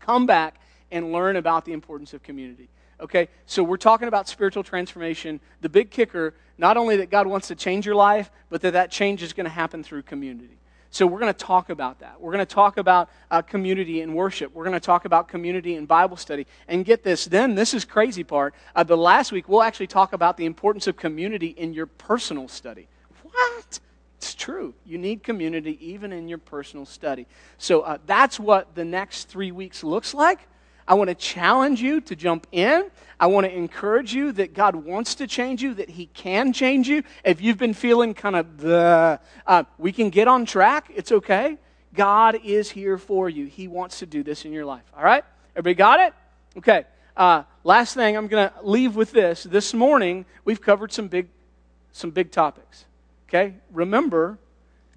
come 0.00 0.26
back 0.26 0.60
and 0.90 1.12
learn 1.12 1.36
about 1.36 1.64
the 1.64 1.72
importance 1.72 2.14
of 2.14 2.22
community. 2.22 2.68
Okay, 2.98 3.28
so 3.44 3.62
we're 3.62 3.76
talking 3.76 4.08
about 4.08 4.28
spiritual 4.28 4.62
transformation. 4.62 5.40
The 5.60 5.68
big 5.68 5.90
kicker, 5.90 6.34
not 6.56 6.76
only 6.76 6.96
that 6.96 7.10
God 7.10 7.26
wants 7.26 7.48
to 7.48 7.54
change 7.54 7.84
your 7.84 7.94
life, 7.94 8.30
but 8.48 8.62
that 8.62 8.72
that 8.72 8.90
change 8.90 9.22
is 9.22 9.32
going 9.34 9.44
to 9.44 9.50
happen 9.50 9.82
through 9.82 10.02
community. 10.02 10.56
So 10.90 11.06
we're 11.06 11.20
going 11.20 11.34
to 11.34 11.38
talk 11.38 11.68
about 11.68 11.98
that. 11.98 12.18
We're 12.20 12.32
going 12.32 12.46
to 12.46 12.54
talk 12.54 12.78
about 12.78 13.10
uh, 13.30 13.42
community 13.42 14.00
in 14.00 14.14
worship. 14.14 14.54
We're 14.54 14.64
going 14.64 14.72
to 14.72 14.80
talk 14.80 15.04
about 15.04 15.28
community 15.28 15.74
in 15.74 15.84
Bible 15.84 16.16
study. 16.16 16.46
And 16.68 16.86
get 16.86 17.02
this, 17.02 17.26
then 17.26 17.54
this 17.54 17.74
is 17.74 17.84
crazy 17.84 18.24
part. 18.24 18.54
Uh, 18.74 18.82
the 18.82 18.96
last 18.96 19.30
week 19.30 19.46
we'll 19.46 19.62
actually 19.62 19.88
talk 19.88 20.14
about 20.14 20.38
the 20.38 20.46
importance 20.46 20.86
of 20.86 20.96
community 20.96 21.48
in 21.48 21.74
your 21.74 21.84
personal 21.84 22.48
study. 22.48 22.88
What? 23.22 23.80
It's 24.16 24.34
true. 24.34 24.72
You 24.86 24.96
need 24.96 25.22
community 25.22 25.76
even 25.86 26.12
in 26.12 26.28
your 26.28 26.38
personal 26.38 26.86
study. 26.86 27.26
So 27.58 27.82
uh, 27.82 27.98
that's 28.06 28.40
what 28.40 28.74
the 28.74 28.84
next 28.84 29.28
three 29.28 29.52
weeks 29.52 29.84
looks 29.84 30.14
like. 30.14 30.48
I 30.88 30.94
want 30.94 31.08
to 31.08 31.14
challenge 31.14 31.80
you 31.80 32.00
to 32.02 32.14
jump 32.14 32.46
in. 32.52 32.90
I 33.18 33.26
want 33.26 33.46
to 33.46 33.52
encourage 33.52 34.14
you 34.14 34.32
that 34.32 34.54
God 34.54 34.76
wants 34.76 35.16
to 35.16 35.26
change 35.26 35.62
you, 35.62 35.74
that 35.74 35.88
He 35.88 36.06
can 36.06 36.52
change 36.52 36.88
you. 36.88 37.02
If 37.24 37.40
you've 37.40 37.58
been 37.58 37.74
feeling 37.74 38.14
kind 38.14 38.36
of 38.36 38.58
the, 38.58 39.18
uh, 39.46 39.64
we 39.78 39.90
can 39.90 40.10
get 40.10 40.28
on 40.28 40.44
track. 40.44 40.90
It's 40.94 41.10
okay. 41.10 41.58
God 41.94 42.38
is 42.44 42.70
here 42.70 42.98
for 42.98 43.28
you. 43.28 43.46
He 43.46 43.68
wants 43.68 43.98
to 44.00 44.06
do 44.06 44.22
this 44.22 44.44
in 44.44 44.52
your 44.52 44.64
life. 44.64 44.84
All 44.96 45.02
right? 45.02 45.24
Everybody 45.56 45.74
got 45.74 46.00
it? 46.00 46.14
Okay. 46.58 46.84
Uh, 47.16 47.44
last 47.64 47.94
thing, 47.94 48.16
I'm 48.16 48.28
going 48.28 48.50
to 48.50 48.54
leave 48.62 48.94
with 48.94 49.10
this. 49.12 49.44
This 49.44 49.72
morning, 49.72 50.26
we've 50.44 50.60
covered 50.60 50.92
some 50.92 51.08
big, 51.08 51.28
some 51.92 52.10
big 52.10 52.30
topics. 52.30 52.84
Okay? 53.28 53.54
Remember, 53.72 54.38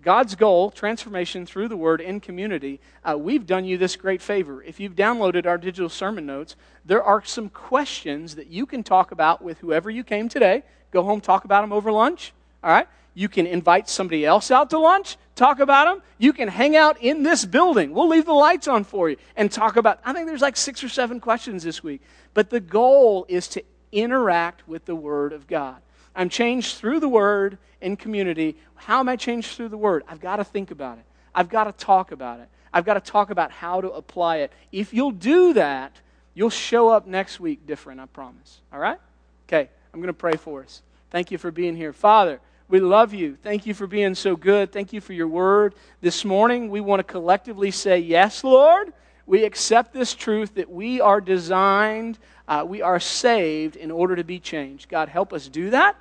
God's 0.02 0.36
goal, 0.36 0.72
transformation 0.72 1.46
through 1.46 1.68
the 1.68 1.78
Word 1.78 2.00
in 2.00 2.20
community, 2.20 2.80
uh, 3.04 3.18
we've 3.18 3.46
done 3.46 3.66
you 3.66 3.78
this 3.78 3.96
great 3.96 4.22
favor. 4.22 4.64
If 4.64 4.80
you've 4.80 4.96
downloaded 4.96 5.46
our 5.46 5.58
digital 5.58 5.90
sermon 5.90 6.26
notes, 6.26 6.56
there 6.86 7.04
are 7.04 7.24
some 7.24 7.50
questions 7.50 8.36
that 8.36 8.48
you 8.48 8.66
can 8.66 8.84
talk 8.84 9.12
about 9.12 9.42
with 9.42 9.60
whoever 9.60 9.90
you 9.90 10.04
came 10.04 10.30
today. 10.30 10.64
Go 10.92 11.04
home, 11.04 11.20
talk 11.20 11.44
about 11.44 11.62
them 11.62 11.74
over 11.74 11.92
lunch. 11.92 12.34
All 12.64 12.72
right? 12.72 12.88
You 13.14 13.28
can 13.28 13.46
invite 13.46 13.90
somebody 13.90 14.26
else 14.26 14.52
out 14.52 14.70
to 14.70 14.80
lunch, 14.80 15.18
talk 15.36 15.60
about 15.60 15.86
them. 15.86 16.02
You 16.18 16.32
can 16.32 16.48
hang 16.48 16.78
out 16.78 17.02
in 17.02 17.24
this 17.24 17.44
building. 17.44 17.92
We'll 17.94 18.08
leave 18.08 18.26
the 18.26 18.34
lights 18.34 18.68
on 18.68 18.86
for 18.86 19.10
you 19.10 19.18
and 19.36 19.52
talk 19.52 19.76
about. 19.76 20.00
I 20.06 20.14
think 20.14 20.28
there's 20.28 20.42
like 20.42 20.56
six 20.56 20.84
or 20.84 20.90
seven 20.90 21.20
questions 21.20 21.64
this 21.64 21.84
week. 21.84 22.02
But 22.34 22.50
the 22.50 22.62
goal 22.62 23.26
is 23.28 23.50
to 23.50 23.64
interact 23.92 24.68
with 24.68 24.86
the 24.86 24.96
Word 24.96 25.34
of 25.34 25.48
God. 25.48 25.82
I'm 26.20 26.28
changed 26.28 26.76
through 26.76 27.00
the 27.00 27.08
Word 27.08 27.58
in 27.80 27.96
community. 27.96 28.58
How 28.76 29.00
am 29.00 29.08
I 29.08 29.16
changed 29.16 29.56
through 29.56 29.70
the 29.70 29.78
Word? 29.78 30.04
I've 30.06 30.20
got 30.20 30.36
to 30.36 30.44
think 30.44 30.70
about 30.70 30.98
it. 30.98 31.06
I've 31.34 31.48
got 31.48 31.64
to 31.64 31.72
talk 31.72 32.12
about 32.12 32.42
it. 32.42 32.50
I've 32.74 32.84
got 32.84 32.96
to 32.96 33.00
talk 33.00 33.30
about 33.30 33.52
how 33.52 33.80
to 33.80 33.90
apply 33.92 34.40
it. 34.40 34.52
If 34.70 34.94
you'll 34.94 35.12
do 35.12 35.54
that, 35.54 35.94
you'll 36.34 36.50
show 36.50 36.90
up 36.90 37.08
next 37.08 37.40
week 37.40 37.66
different, 37.66 38.02
I 38.02 38.06
promise. 38.08 38.60
All 38.74 38.80
right? 38.80 39.00
Okay, 39.48 39.70
I'm 39.94 40.02
going 40.02 40.08
to 40.08 40.14
pray 40.14 40.34
for 40.34 40.62
us. 40.62 40.82
Thank 41.10 41.32
you 41.32 41.38
for 41.38 41.52
being 41.52 41.78
here. 41.78 41.94
Father, 41.94 42.42
we 42.68 42.82
love 42.82 43.14
you. 43.14 43.38
Thank 43.42 43.66
you 43.66 43.74
for 43.74 43.88
being 43.88 44.14
so 44.14 44.36
good. 44.36 44.74
Thank 44.74 44.92
you 44.92 45.00
for 45.00 45.14
your 45.14 45.30
word. 45.30 45.74
This 46.02 46.26
morning, 46.26 46.70
we 46.70 46.82
want 46.82 47.00
to 47.00 47.06
collectively 47.06 47.72
say, 47.72 47.98
Yes, 47.98 48.44
Lord. 48.44 48.92
We 49.26 49.46
accept 49.46 49.94
this 49.94 50.16
truth 50.16 50.56
that 50.56 50.70
we 50.70 51.00
are 51.00 51.22
designed, 51.22 52.18
uh, 52.48 52.66
we 52.68 52.82
are 52.82 53.00
saved 53.00 53.78
in 53.78 53.90
order 53.90 54.18
to 54.18 54.24
be 54.26 54.40
changed. 54.40 54.90
God, 54.90 55.08
help 55.08 55.32
us 55.32 55.48
do 55.48 55.70
that. 55.70 55.96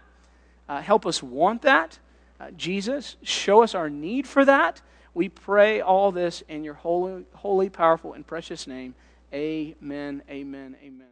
Uh, 0.68 0.80
help 0.82 1.06
us 1.06 1.22
want 1.22 1.62
that. 1.62 1.98
Uh, 2.40 2.50
Jesus, 2.56 3.16
show 3.22 3.62
us 3.62 3.74
our 3.74 3.88
need 3.88 4.26
for 4.26 4.44
that. 4.44 4.82
We 5.14 5.28
pray 5.28 5.80
all 5.80 6.12
this 6.12 6.42
in 6.48 6.62
your 6.62 6.74
holy, 6.74 7.24
holy, 7.34 7.70
powerful, 7.70 8.12
and 8.12 8.26
precious 8.26 8.66
name. 8.66 8.94
Amen, 9.32 10.22
amen, 10.30 10.76
amen. 10.82 11.06